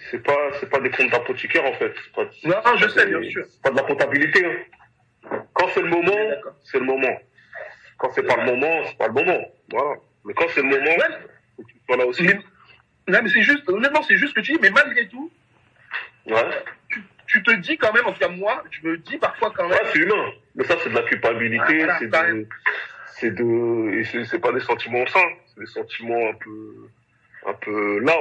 c'est 0.10 0.24
pas, 0.24 0.50
c'est 0.60 0.70
pas 0.70 0.80
des 0.80 0.90
comptes 0.90 1.12
d'apothicaire 1.12 1.66
en 1.66 1.74
fait. 1.74 1.94
Pas, 2.16 2.24
non, 2.44 2.78
je 2.78 2.88
sais, 2.88 3.06
bien 3.06 3.24
sûr. 3.30 3.46
Pas 3.63 3.72
de 3.72 3.78
la 3.78 3.84
comptabilité. 3.84 4.46
Hein. 4.46 5.44
Quand 5.54 5.68
c'est 5.74 5.82
le 5.82 5.90
moment, 5.90 6.32
c'est 6.63 6.80
le 6.80 6.86
moment. 6.86 7.20
Quand 8.01 8.10
c'est 8.13 8.24
pas 8.24 8.36
le 8.36 8.51
moment, 8.51 8.81
c'est 8.88 8.98
pas 8.98 9.08
le 9.08 9.13
moment. 9.13 9.46
Voilà. 9.70 10.00
Mais 10.25 10.34
quand 10.34 10.48
c'est 10.55 10.63
le 10.63 10.70
moment, 10.70 10.96
tu 11.67 11.75
sois 11.86 11.98
là 11.98 12.08
aussi. 12.08 12.24
Mais, 12.24 12.34
non, 12.34 13.20
mais 13.22 13.29
c'est 13.29 13.43
juste, 13.43 13.70
honnêtement, 13.70 14.01
c'est 14.01 14.17
juste 14.17 14.31
ce 14.31 14.39
que 14.39 14.43
tu 14.43 14.53
dis, 14.53 14.60
mais 14.60 14.72
malgré 14.72 15.08
tout, 15.08 15.31
ouais. 16.25 16.50
tu, 16.89 17.03
tu, 17.27 17.43
te 17.43 17.51
dis 17.58 17.77
quand 17.77 17.93
même, 17.93 18.08
en 18.08 18.13
tout 18.13 18.20
cas 18.20 18.27
moi, 18.27 18.63
je 18.72 18.88
me 18.88 18.98
dis 18.98 19.17
parfois 19.17 19.53
quand 19.55 19.67
même. 19.67 19.77
Ouais, 19.77 19.86
c'est 19.93 20.00
humain. 20.00 20.31
Mais 20.55 20.63
ça, 20.63 20.77
c'est 20.84 20.89
de 20.89 20.96
la 20.96 21.03
culpabilité, 21.03 21.84
ah, 21.88 21.98
c'est 22.00 22.08
de, 22.08 22.48
c'est 23.05 23.36
de, 23.36 23.91
et 23.93 24.25
c'est 24.25 24.39
pas 24.39 24.51
des 24.51 24.62
sentiments 24.62 25.05
sains, 25.05 25.34
c'est 25.46 25.60
des 25.60 25.67
sentiments 25.67 26.27
un 26.27 26.34
peu, 26.34 26.89
un 27.46 27.53
peu 27.53 28.00
là. 28.00 28.17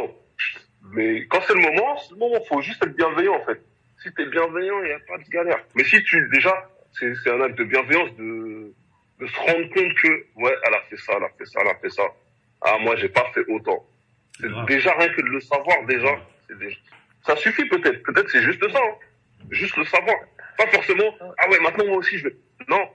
Mais 0.92 1.24
quand 1.26 1.40
c'est 1.46 1.54
le 1.54 1.62
moment, 1.62 1.96
c'est 1.96 2.12
le 2.12 2.18
moment, 2.18 2.38
faut 2.46 2.60
juste 2.60 2.84
être 2.84 2.94
bienveillant, 2.96 3.36
en 3.36 3.44
fait. 3.46 3.62
Si 4.02 4.12
t'es 4.12 4.26
bienveillant, 4.26 4.82
il 4.82 4.88
n'y 4.88 4.92
a 4.92 5.00
pas 5.08 5.16
de 5.16 5.28
galère. 5.30 5.64
Mais 5.74 5.84
si 5.84 6.02
tu, 6.02 6.28
déjà, 6.28 6.68
c'est, 6.92 7.14
c'est 7.24 7.30
un 7.30 7.40
acte 7.40 7.56
de 7.56 7.64
bienveillance 7.64 8.14
de, 8.16 8.74
de 9.20 9.26
se 9.26 9.36
rendre 9.36 9.68
compte 9.74 9.94
que, 9.94 10.08
ouais, 10.36 10.56
elle 10.66 10.74
a 10.74 10.80
fait 10.88 10.96
ça, 10.96 11.12
elle 11.16 11.24
a 11.24 11.28
fait 11.36 11.44
ça, 11.44 11.60
elle 11.62 11.68
a 11.68 11.74
fait 11.76 11.90
ça. 11.90 12.02
Ah, 12.62 12.78
moi, 12.80 12.96
j'ai 12.96 13.08
pas 13.08 13.30
fait 13.32 13.44
autant. 13.48 13.84
C'est 14.40 14.48
déjà 14.66 14.94
rien 14.94 15.08
que 15.08 15.20
de 15.20 15.28
le 15.28 15.40
savoir, 15.40 15.84
déjà. 15.86 16.16
déjà... 16.48 16.76
Ça 17.26 17.36
suffit 17.36 17.66
peut-être. 17.68 18.02
Peut-être 18.02 18.30
c'est 18.30 18.42
juste 18.42 18.66
ça. 18.70 18.78
Hein. 18.78 18.94
Juste 19.50 19.76
le 19.76 19.84
savoir. 19.84 20.16
Pas 20.56 20.66
forcément, 20.68 21.14
ah 21.38 21.48
ouais, 21.48 21.58
maintenant 21.60 21.86
moi 21.86 21.96
aussi 21.98 22.18
je 22.18 22.24
vais. 22.24 22.36
Non. 22.68 22.88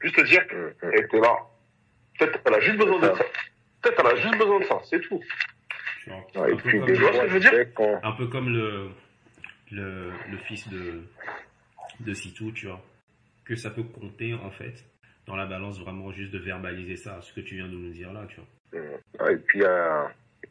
Juste 0.00 0.20
dire 0.24 0.46
qu'elle 0.48 0.98
était 0.98 1.20
là. 1.20 1.36
Peut-être 2.18 2.42
qu'elle 2.42 2.54
a 2.54 2.60
juste 2.60 2.76
besoin 2.76 2.98
de 2.98 3.14
ça. 3.14 3.24
Peut-être 3.82 3.96
qu'elle 3.96 4.06
a 4.06 4.16
juste 4.16 4.38
besoin 4.38 4.60
de 4.60 4.64
ça, 4.64 4.80
c'est 4.84 5.00
tout. 5.00 5.20
et 6.06 6.54
puis, 6.56 6.80
des 6.80 6.94
fois, 6.94 7.12
je 7.12 7.32
veux 7.32 7.40
dire 7.40 7.52
Un 8.02 8.12
peu 8.12 8.26
comme 8.28 8.50
le, 8.50 8.90
le, 9.70 10.12
le 10.30 10.38
fils 10.46 10.68
de, 10.68 11.02
de 12.00 12.14
Sitou, 12.14 12.52
tu 12.52 12.66
vois. 12.66 12.82
Que 13.44 13.56
ça 13.56 13.70
peut 13.70 13.82
compter, 13.82 14.34
en 14.34 14.50
fait, 14.50 14.84
dans 15.26 15.36
la 15.36 15.46
balance 15.46 15.80
vraiment 15.80 16.12
juste 16.12 16.32
de 16.32 16.38
verbaliser 16.38 16.96
ça, 16.96 17.20
ce 17.22 17.32
que 17.32 17.40
tu 17.40 17.56
viens 17.56 17.66
de 17.66 17.76
nous 17.76 17.90
dire 17.90 18.12
là, 18.12 18.26
tu 18.28 18.36
vois. 18.36 18.80
Mm. 18.80 19.30
Et 19.32 19.36
puis, 19.36 19.62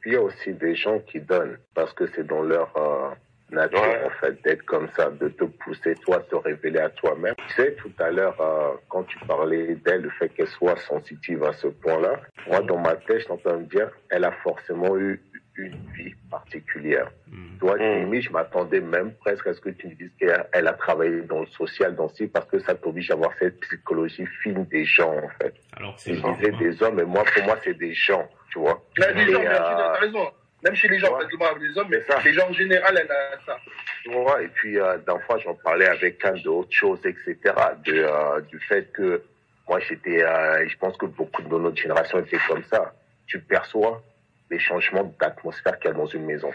il 0.06 0.12
y 0.12 0.16
a 0.16 0.22
aussi 0.22 0.54
des 0.54 0.76
gens 0.76 1.00
qui 1.00 1.20
donnent 1.20 1.58
parce 1.74 1.94
que 1.94 2.08
c'est 2.08 2.26
dans 2.26 2.42
leur 2.42 2.76
euh, 2.78 3.10
nature, 3.52 4.06
en 4.06 4.10
fait, 4.20 4.42
d'être 4.44 4.64
comme 4.66 4.90
ça, 4.96 5.10
de 5.10 5.30
te 5.30 5.44
pousser, 5.44 5.96
toi, 5.96 6.20
te 6.30 6.36
révéler 6.36 6.80
à 6.80 6.90
toi-même. 6.90 7.36
Tu 7.48 7.54
sais, 7.54 7.74
tout 7.76 7.92
à 8.00 8.10
l'heure, 8.10 8.40
euh, 8.42 8.74
quand 8.90 9.04
tu 9.04 9.18
parlais 9.20 9.76
d'elle, 9.76 10.02
le 10.02 10.10
fait 10.12 10.30
qu'elle 10.30 10.48
soit 10.48 10.78
sensitive 10.78 11.44
à 11.44 11.54
ce 11.54 11.68
point-là, 11.68 12.20
moi, 12.48 12.62
dans 12.62 12.80
ma 12.80 12.96
tête, 12.96 13.20
je 13.22 13.28
t'entends 13.28 13.60
me 13.60 13.66
dire, 13.66 13.90
elle 14.10 14.26
a 14.26 14.32
forcément 14.44 14.98
eu 14.98 15.22
une 15.56 15.78
vie 15.96 16.14
particulière. 16.30 17.12
Mm. 17.28 17.58
Toi, 17.60 17.78
mm. 17.78 18.22
je 18.22 18.30
m'attendais 18.32 18.82
même 18.82 19.14
presque 19.16 19.48
à 19.48 19.54
ce 19.54 19.62
que 19.62 19.70
tu 19.70 19.88
me 19.88 19.94
dises 19.94 20.12
qu'elle 20.20 20.68
a 20.68 20.74
travaillé 20.74 21.22
dans 21.22 21.42
le 21.42 21.48
social, 21.48 21.96
dans 21.96 22.10
ci, 22.10 22.28
parce 22.28 22.46
que 22.48 22.60
ça 22.60 22.76
t'oblige 22.76 23.12
à 23.12 23.14
avoir 23.14 23.32
cette 23.40 23.60
psychologie 23.62 24.26
fine 24.42 24.66
des 24.66 24.86
gens, 24.86 25.16
en 25.16 25.30
fait. 25.42 25.54
Alors 25.78 25.98
c'est 25.98 26.16
je 26.16 26.22
disais 26.22 26.52
des 26.52 26.84
hommes, 26.84 26.96
mais 26.96 27.06
moi, 27.06 27.24
pour 27.24 27.44
moi, 27.44 27.58
c'est 27.64 27.78
des 27.78 27.94
gens, 27.94 28.28
tu 28.52 28.60
vois. 28.60 28.84
Là, 28.98 29.14
des 29.14 29.32
gens, 29.32 29.42
euh... 29.42 29.50
as 29.50 30.00
raison. 30.00 30.32
Même 30.64 30.76
chez 30.76 30.88
les 30.88 30.98
gens, 30.98 31.14
ouais. 31.18 31.26
pas 31.38 31.54
les 31.60 31.78
hommes, 31.78 31.88
mais 31.90 32.02
ça. 32.04 32.22
les 32.24 32.34
gens 32.34 32.48
en 32.48 32.54
général, 32.54 32.98
elle 32.98 33.12
a 33.12 33.38
ça. 33.46 33.58
Tu 34.04 34.12
vois, 34.12 34.42
et 34.42 34.48
puis, 34.48 34.80
euh, 34.80 34.98
d'un 35.00 35.20
fois, 35.20 35.38
j'en 35.40 35.56
parlais 35.56 35.88
avec 35.88 36.24
un 36.24 36.34
d'autres 36.36 36.72
choses, 36.72 37.00
etc., 37.06 37.38
de, 37.86 37.94
euh, 37.96 38.42
du 38.42 38.60
fait 38.60 38.92
que 38.94 39.22
Moi, 39.68 39.80
j'étais, 39.80 40.24
euh, 40.24 40.68
je 40.68 40.78
pense 40.78 40.98
que 40.98 41.06
beaucoup 41.06 41.42
de 41.42 41.48
notre 41.48 41.78
génération 41.78 42.20
étaient 42.20 42.38
comme 42.50 42.64
ça. 42.66 42.94
Tu 43.28 43.40
perçois 43.40 44.02
les 44.50 44.60
changements 44.60 45.14
d'atmosphère 45.20 45.78
qu'il 45.80 45.92
y 45.92 45.94
a 45.94 45.98
dans 45.98 46.06
une 46.06 46.26
maison. 46.26 46.52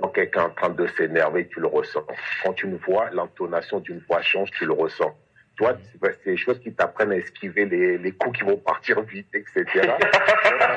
Quand 0.00 0.08
quelqu'un 0.08 0.42
est 0.42 0.44
en 0.44 0.50
train 0.50 0.70
de 0.70 0.86
s'énerver, 0.88 1.46
tu 1.48 1.60
le 1.60 1.66
ressens. 1.66 2.06
Quand 2.42 2.62
une 2.62 2.76
voix, 2.76 3.10
l'intonation 3.12 3.80
d'une 3.80 3.98
voix 4.00 4.20
change, 4.22 4.50
tu 4.52 4.66
le 4.66 4.72
ressens. 4.72 5.16
Toi, 5.56 5.74
c'est 6.02 6.24
des 6.24 6.36
choses 6.36 6.60
qui 6.60 6.72
t'apprennent 6.72 7.12
à 7.12 7.16
esquiver 7.16 7.64
les, 7.64 7.96
les 7.96 8.12
coups 8.12 8.38
qui 8.38 8.44
vont 8.44 8.58
partir 8.58 9.00
vite, 9.02 9.28
etc. 9.32 9.64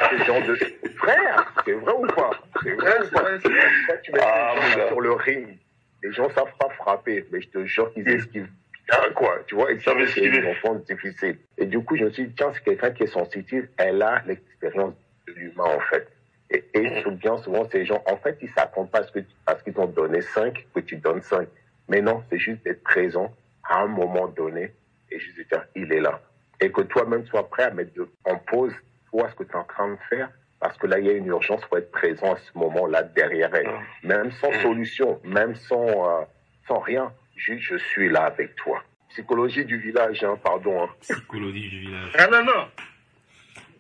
c'est 0.09 0.25
genre 0.25 0.41
de 0.41 0.55
frère, 0.95 1.53
c'est 1.65 1.73
vrai 1.73 1.93
ou 1.93 2.07
pas? 2.07 2.31
C'est 2.63 2.71
vrai 2.71 2.99
ou 3.01 3.09
pas? 3.09 3.23
Quand 3.23 3.95
tu 4.01 4.11
mets 4.13 4.19
ah, 4.23 4.55
gens 4.73 4.87
sur 4.87 5.01
le 5.01 5.11
ring, 5.11 5.57
les 6.01 6.13
gens 6.13 6.29
savent 6.29 6.53
pas 6.57 6.69
frapper, 6.77 7.25
mais 7.29 7.41
je 7.41 7.49
te 7.49 7.65
jure 7.65 7.93
qu'ils 7.93 8.07
esquivent 8.07 8.49
bien, 8.87 9.11
quoi. 9.15 9.39
Tu 9.47 9.55
vois, 9.55 9.69
et 9.71 9.79
ça 9.79 9.91
c'est 10.13 10.21
une 10.21 10.45
enfance 10.45 10.85
difficile. 10.85 11.37
Et 11.57 11.65
du 11.65 11.79
coup, 11.83 11.97
je 11.97 12.05
me 12.05 12.11
suis 12.11 12.27
dit, 12.27 12.33
tiens, 12.37 12.51
c'est 12.53 12.63
quelqu'un 12.63 12.91
qui 12.91 13.03
est 13.03 13.07
sensitive, 13.07 13.67
elle 13.77 14.01
a 14.01 14.23
l'expérience 14.25 14.93
de 15.27 15.33
l'humain, 15.33 15.65
en 15.65 15.79
fait. 15.91 16.07
Et, 16.51 16.65
et 16.73 17.03
bien 17.11 17.37
souvent, 17.37 17.67
ces 17.69 17.85
gens, 17.85 18.01
en 18.07 18.17
fait, 18.17 18.37
ils 18.41 18.49
s'attendent 18.49 18.89
pas 18.89 18.99
à 18.99 19.03
ce 19.03 19.11
que 19.11 19.19
parce 19.45 19.61
qu'ils 19.61 19.73
t'ont 19.73 19.85
donné 19.85 20.21
5, 20.21 20.67
que 20.73 20.79
tu 20.79 20.97
donnes 20.97 21.21
5. 21.21 21.47
Mais 21.87 22.01
non, 22.01 22.23
c'est 22.29 22.39
juste 22.39 22.63
d'être 22.63 22.83
présent 22.83 23.33
à 23.63 23.81
un 23.81 23.87
moment 23.87 24.27
donné 24.27 24.71
et 25.11 25.19
juste 25.19 25.37
dire, 25.49 25.65
il 25.75 25.91
est 25.91 26.01
là. 26.01 26.21
Et 26.59 26.71
que 26.71 26.81
toi-même 26.81 27.25
sois 27.25 27.47
prêt 27.49 27.63
à 27.63 27.71
mettre 27.71 27.91
en 28.25 28.37
pause, 28.37 28.73
toi, 29.11 29.29
ce 29.29 29.35
que 29.35 29.43
tu 29.43 29.51
es 29.51 29.55
en 29.55 29.63
train 29.63 29.91
de 29.91 29.97
faire, 30.09 30.29
parce 30.59 30.77
que 30.77 30.87
là, 30.87 30.99
il 30.99 31.05
y 31.05 31.09
a 31.09 31.13
une 31.13 31.27
urgence, 31.27 31.65
pour 31.65 31.77
être 31.77 31.91
présent 31.91 32.33
à 32.33 32.37
ce 32.37 32.57
moment-là 32.57 33.03
derrière 33.03 33.53
elle. 33.55 33.69
Même 34.03 34.31
sans 34.31 34.51
solution, 34.61 35.19
même 35.23 35.55
sans, 35.55 35.87
euh, 35.87 36.25
sans 36.67 36.79
rien, 36.79 37.13
juste, 37.35 37.63
je 37.63 37.77
suis 37.77 38.09
là 38.09 38.23
avec 38.25 38.55
toi. 38.55 38.83
Psychologie 39.09 39.65
du 39.65 39.77
village, 39.77 40.23
hein, 40.23 40.37
pardon. 40.43 40.83
Hein. 40.83 40.89
Psychologie 41.01 41.69
du 41.69 41.79
village. 41.79 42.13
Ah 42.17 42.27
non, 42.27 42.43
non. 42.43 42.67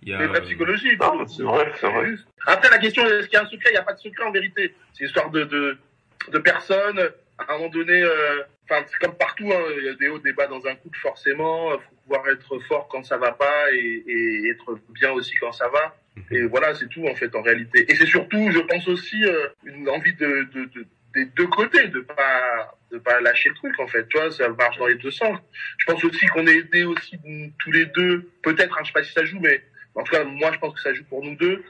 Il 0.03 0.09
y 0.09 0.13
a... 0.13 0.19
C'est 0.19 0.27
pas 0.27 0.41
psychologie. 0.41 0.89
c'est 1.27 1.43
vrai, 1.43 1.71
c'est 1.79 1.89
vrai. 1.89 2.13
Après, 2.45 2.69
la 2.69 2.77
question, 2.77 3.05
est-ce 3.05 3.27
qu'il 3.27 3.33
y 3.33 3.37
a 3.37 3.43
un 3.43 3.49
secret? 3.49 3.69
Il 3.69 3.73
n'y 3.73 3.77
a 3.77 3.83
pas 3.83 3.93
de 3.93 3.99
secret 3.99 4.23
en 4.23 4.31
vérité. 4.31 4.73
C'est 4.93 5.05
histoire 5.05 5.29
de, 5.29 5.43
de, 5.43 5.77
de 6.31 6.37
personnes, 6.39 6.99
à 7.37 7.53
un 7.53 7.57
moment 7.57 7.69
donné, 7.69 8.01
euh, 8.01 8.41
enfin, 8.69 8.83
c'est 8.87 8.99
comme 8.99 9.15
partout, 9.15 9.51
hein, 9.51 9.61
il 9.77 9.85
y 9.85 9.89
a 9.89 9.93
des 9.93 10.09
hauts, 10.09 10.19
des 10.19 10.33
bas 10.33 10.47
dans 10.47 10.65
un 10.67 10.75
couple, 10.75 10.97
forcément. 10.99 11.73
Il 11.73 11.79
faut 11.79 11.95
pouvoir 12.03 12.29
être 12.29 12.59
fort 12.67 12.87
quand 12.89 13.03
ça 13.03 13.17
va 13.17 13.31
pas 13.31 13.71
et, 13.73 14.03
et, 14.07 14.49
être 14.49 14.79
bien 14.89 15.11
aussi 15.11 15.35
quand 15.35 15.51
ça 15.51 15.67
va. 15.69 15.95
Mhm. 16.15 16.23
Et 16.31 16.41
voilà, 16.43 16.73
c'est 16.75 16.87
tout, 16.87 17.05
en 17.07 17.15
fait, 17.15 17.35
en 17.35 17.41
réalité. 17.41 17.85
Et 17.89 17.95
c'est 17.95 18.05
surtout, 18.05 18.51
je 18.51 18.59
pense 18.59 18.87
aussi, 18.87 19.23
euh, 19.25 19.47
une 19.65 19.89
envie 19.89 20.13
de, 20.13 20.47
de, 20.53 20.65
de, 20.65 20.85
des 21.13 21.25
deux 21.25 21.47
côtés, 21.47 21.87
de 21.87 22.01
pas 22.01 22.75
de 22.91 22.97
pas 22.97 23.21
lâcher 23.21 23.49
le 23.49 23.55
truc 23.55 23.79
en 23.79 23.87
fait 23.87 24.07
tu 24.07 24.17
vois 24.17 24.31
ça 24.31 24.49
marche 24.49 24.77
dans 24.77 24.87
les 24.87 24.95
deux 24.95 25.11
sens 25.11 25.37
je 25.77 25.85
pense 25.85 26.03
aussi 26.03 26.25
qu'on 26.27 26.45
est 26.47 26.57
aidés 26.57 26.85
aussi 26.85 27.19
tous 27.59 27.71
les 27.71 27.85
deux 27.85 28.29
peut-être 28.41 28.77
hein, 28.77 28.81
je 28.81 28.87
sais 28.87 28.93
pas 28.93 29.03
si 29.03 29.13
ça 29.13 29.23
joue 29.25 29.39
mais 29.39 29.63
en 29.95 30.03
tout 30.03 30.11
cas 30.11 30.23
moi 30.23 30.51
je 30.53 30.59
pense 30.59 30.73
que 30.73 30.81
ça 30.81 30.93
joue 30.93 31.03
pour 31.05 31.23
nous 31.23 31.35
deux 31.35 31.63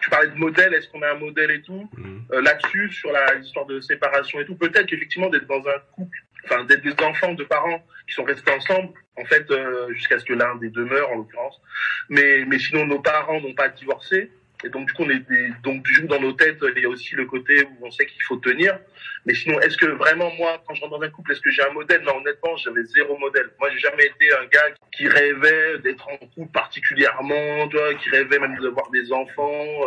tu 0.00 0.10
parlais 0.10 0.28
de 0.28 0.36
modèle, 0.36 0.74
est-ce 0.74 0.88
qu'on 0.88 1.02
a 1.02 1.10
un 1.10 1.18
modèle 1.18 1.50
et 1.50 1.62
tout 1.62 1.88
mhm. 1.96 2.24
euh, 2.32 2.40
là-dessus 2.40 2.90
sur 2.92 3.12
la 3.12 3.34
histoire 3.36 3.66
de 3.66 3.80
séparation 3.80 4.40
et 4.40 4.46
tout. 4.46 4.56
Peut-être 4.56 4.86
qu'effectivement 4.86 5.28
d'être 5.28 5.46
dans 5.46 5.66
un 5.66 5.78
couple, 5.92 6.18
enfin 6.44 6.64
d'être 6.64 6.82
des 6.82 6.94
enfants 7.04 7.34
de 7.34 7.44
parents 7.44 7.84
qui 8.06 8.14
sont 8.14 8.24
restés 8.24 8.50
ensemble, 8.52 8.90
en 9.16 9.24
fait 9.24 9.50
euh, 9.50 9.92
jusqu'à 9.92 10.18
ce 10.18 10.24
que 10.24 10.34
l'un 10.34 10.56
des 10.56 10.70
deux 10.70 10.84
meure 10.84 11.10
en 11.10 11.16
l'occurrence. 11.16 11.60
Mais 12.08 12.44
mais 12.46 12.58
sinon 12.58 12.86
nos 12.86 13.00
parents 13.00 13.40
n'ont 13.40 13.54
pas 13.54 13.68
divorcé. 13.68 14.30
Et 14.64 14.70
donc 14.70 14.86
du 14.86 14.92
coup 14.92 15.04
on 15.04 15.10
est 15.10 15.20
des, 15.28 15.52
donc 15.62 15.84
du 15.84 16.00
coup 16.00 16.06
dans 16.08 16.20
nos 16.20 16.32
têtes 16.32 16.58
il 16.76 16.82
y 16.82 16.86
a 16.86 16.88
aussi 16.88 17.14
le 17.14 17.26
côté 17.26 17.62
où 17.62 17.86
on 17.86 17.90
sait 17.90 18.06
qu'il 18.06 18.22
faut 18.24 18.36
tenir. 18.36 18.78
Mais 19.24 19.34
sinon 19.34 19.60
est-ce 19.60 19.76
que 19.76 19.86
vraiment 19.86 20.34
moi 20.34 20.62
quand 20.66 20.74
je 20.74 20.80
rentre 20.80 20.98
dans 20.98 21.04
un 21.04 21.10
couple 21.10 21.32
est-ce 21.32 21.40
que 21.40 21.50
j'ai 21.50 21.62
un 21.62 21.72
modèle? 21.72 22.02
Non 22.02 22.16
honnêtement 22.16 22.56
j'avais 22.56 22.82
zéro 22.84 23.16
modèle. 23.18 23.50
Moi 23.60 23.70
j'ai 23.70 23.78
jamais 23.78 24.06
été 24.06 24.32
un 24.32 24.46
gars 24.46 24.74
qui 24.92 25.06
rêvait 25.06 25.78
d'être 25.78 26.08
en 26.08 26.16
couple 26.16 26.50
particulièrement, 26.52 27.68
tu 27.68 27.76
vois, 27.76 27.94
qui 27.94 28.10
rêvait 28.10 28.40
même 28.40 28.58
d'avoir 28.60 28.90
des 28.90 29.12
enfants. 29.12 29.80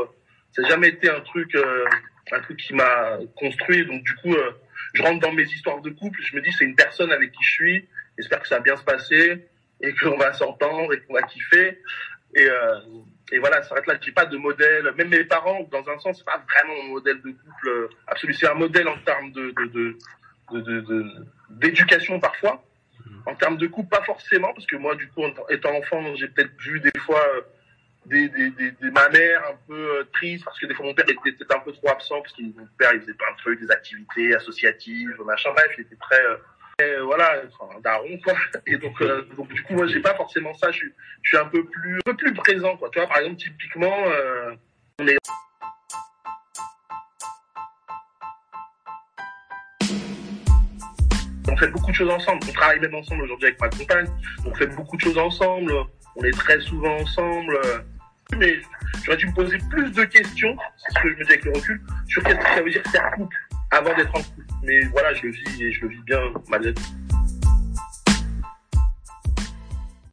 Ça 0.54 0.62
n'a 0.62 0.70
jamais 0.70 0.88
été 0.88 1.10
un 1.10 1.20
truc 1.20 1.54
euh, 1.56 1.86
un 2.32 2.40
truc 2.40 2.58
qui 2.58 2.74
m'a 2.74 3.18
construit. 3.36 3.86
Donc 3.86 4.04
du 4.04 4.16
coup 4.16 4.34
euh, 4.34 4.52
je 4.94 5.04
rentre 5.04 5.20
dans 5.20 5.34
mes 5.34 5.44
histoires 5.44 5.82
de 5.82 5.90
couple, 5.90 6.20
je 6.24 6.36
me 6.36 6.42
dis 6.42 6.52
c'est 6.54 6.66
une 6.66 6.76
personne 6.76 7.12
avec 7.12 7.32
qui 7.32 7.44
je 7.44 7.52
suis. 7.52 7.90
J'espère 8.18 8.42
que 8.42 8.48
ça 8.48 8.56
va 8.56 8.62
bien 8.62 8.78
se 8.78 8.84
passer 8.84 9.48
et 9.82 9.94
qu'on 10.02 10.18
va 10.18 10.32
s'entendre 10.32 10.94
et 10.94 11.02
qu'on 11.02 11.14
va 11.14 11.24
kiffer. 11.24 11.80
Et 12.36 12.46
euh, 12.46 12.80
et 13.32 13.40
voilà, 13.40 13.62
ça 13.62 13.70
s'arrête 13.70 13.88
là. 13.88 13.96
J'ai 14.02 14.12
pas 14.12 14.26
de 14.26 14.38
modèle. 14.38 14.92
Même 14.98 15.10
mes 15.10 15.24
parents, 15.24 15.68
dans 15.72 15.90
un 15.90 15.98
sens, 16.00 16.18
c'est 16.18 16.26
pas 16.26 16.44
vraiment 16.54 16.74
un 16.84 16.88
modèle 16.90 17.22
de 17.22 17.32
couple 17.32 17.70
euh, 17.70 17.90
absolu. 18.08 18.34
C'est 18.34 18.48
un 18.48 18.56
modèle 18.56 18.88
en 18.88 18.98
termes 19.00 19.32
de, 19.32 19.54
de, 19.74 19.96
de, 20.60 21.06
d'éducation 21.50 22.20
parfois. 22.20 22.64
Mhm. 23.06 23.24
En 23.26 23.36
termes 23.36 23.58
de 23.58 23.68
couple, 23.68 23.90
pas 23.90 24.04
forcément, 24.04 24.54
parce 24.54 24.66
que 24.66 24.76
moi, 24.76 24.96
du 24.96 25.08
coup, 25.10 25.24
étant 25.50 25.74
enfant, 25.76 26.16
j'ai 26.16 26.28
peut-être 26.28 26.52
vu 26.60 26.82
des 26.82 27.00
fois 27.00 27.26
euh, 27.36 27.42
des, 28.06 28.28
des, 28.30 28.50
des, 28.52 28.72
des, 28.72 28.92
ma 28.92 29.08
mère 29.10 29.42
un 29.48 29.58
peu 29.68 30.00
euh, 30.00 30.04
triste 30.14 30.44
parce 30.44 30.60
que 30.60 30.66
des 30.66 30.74
fois 30.74 30.86
mon 30.86 30.94
père 30.94 31.06
était 31.08 31.54
un 31.54 31.60
peu 31.60 31.72
trop 31.72 31.90
absent 31.90 32.20
parce 32.22 32.34
que 32.34 32.42
mon 32.42 32.68
père 32.78 32.94
il 32.94 33.02
faisait 33.02 33.14
plein 33.14 33.32
de 33.32 33.38
trucs, 33.38 33.62
des 33.62 33.72
activités 33.72 34.36
associatives, 34.36 35.16
machin. 35.24 35.52
Bref, 35.52 35.72
il 35.78 35.82
était 35.82 35.96
très 35.98 36.22
voilà, 37.04 37.42
enfin, 37.48 37.80
daron 37.82 38.18
quoi. 38.24 38.34
Et 38.68 38.78
donc, 38.78 39.02
euh, 39.02 39.28
donc 39.36 39.48
du 39.50 39.64
coup, 39.64 39.74
moi, 39.74 39.88
j'ai 39.88 40.00
pas 40.00 40.16
forcément 40.16 40.54
ça. 40.54 40.72
Je 40.72 40.78
suis, 40.78 40.94
je 41.24 41.30
suis 41.30 41.38
un 41.38 41.48
peu 41.48 41.64
plus, 41.66 41.98
un 41.98 42.12
peu 42.12 42.16
plus 42.16 42.34
présent 42.34 42.78
quoi. 42.78 42.90
Tu 42.92 43.00
vois, 43.00 43.08
par 43.08 43.18
exemple, 43.20 43.38
typiquement, 43.38 43.96
euh, 44.08 44.56
on 45.00 45.08
est 45.08 45.18
on 51.50 51.58
fait 51.58 51.68
beaucoup 51.68 51.92
de 51.92 51.96
choses 51.96 52.10
ensemble. 52.10 52.40
On 52.50 52.54
travaille 52.54 52.80
même 52.80 52.96
ensemble 52.96 53.24
aujourd'hui 53.24 53.48
avec 53.48 53.62
ma 53.62 53.70
compagne. 53.70 54.08
On 54.46 54.54
fait 54.56 54.68
beaucoup 54.68 54.98
de 54.98 55.02
choses 55.02 55.18
ensemble. 55.18 55.74
On 56.16 56.24
est 56.24 56.38
très 56.38 56.60
souvent 56.62 56.96
ensemble. 56.98 57.60
Mais 58.38 58.62
j'aurais 59.04 59.18
dû 59.18 59.28
me 59.28 59.34
poser 59.34 59.58
plus 59.70 59.92
de 59.92 60.04
questions, 60.06 60.56
c'est 60.78 60.94
ce 60.94 61.04
que 61.04 61.10
je 61.10 61.20
me 61.20 61.24
dis 61.26 61.32
avec 61.32 61.46
le 61.46 61.52
recul, 61.52 61.82
sur 62.08 62.24
qu'est-ce 62.24 62.38
que 62.38 62.46
ça 62.46 62.62
veut 62.62 62.72
dire 62.72 62.84
faire 62.92 63.12
couple 63.12 63.38
avant 63.72 63.96
d'être 63.96 64.16
en 64.16 64.22
couple. 64.22 64.46
Mais 64.64 64.82
voilà, 64.92 65.14
je 65.14 65.24
le 65.24 65.32
vis 65.32 65.64
et 65.64 65.72
je 65.72 65.82
le 65.82 65.90
vis 65.90 66.02
bien 66.06 66.20
malgré 66.50 66.74
tout. 66.74 66.84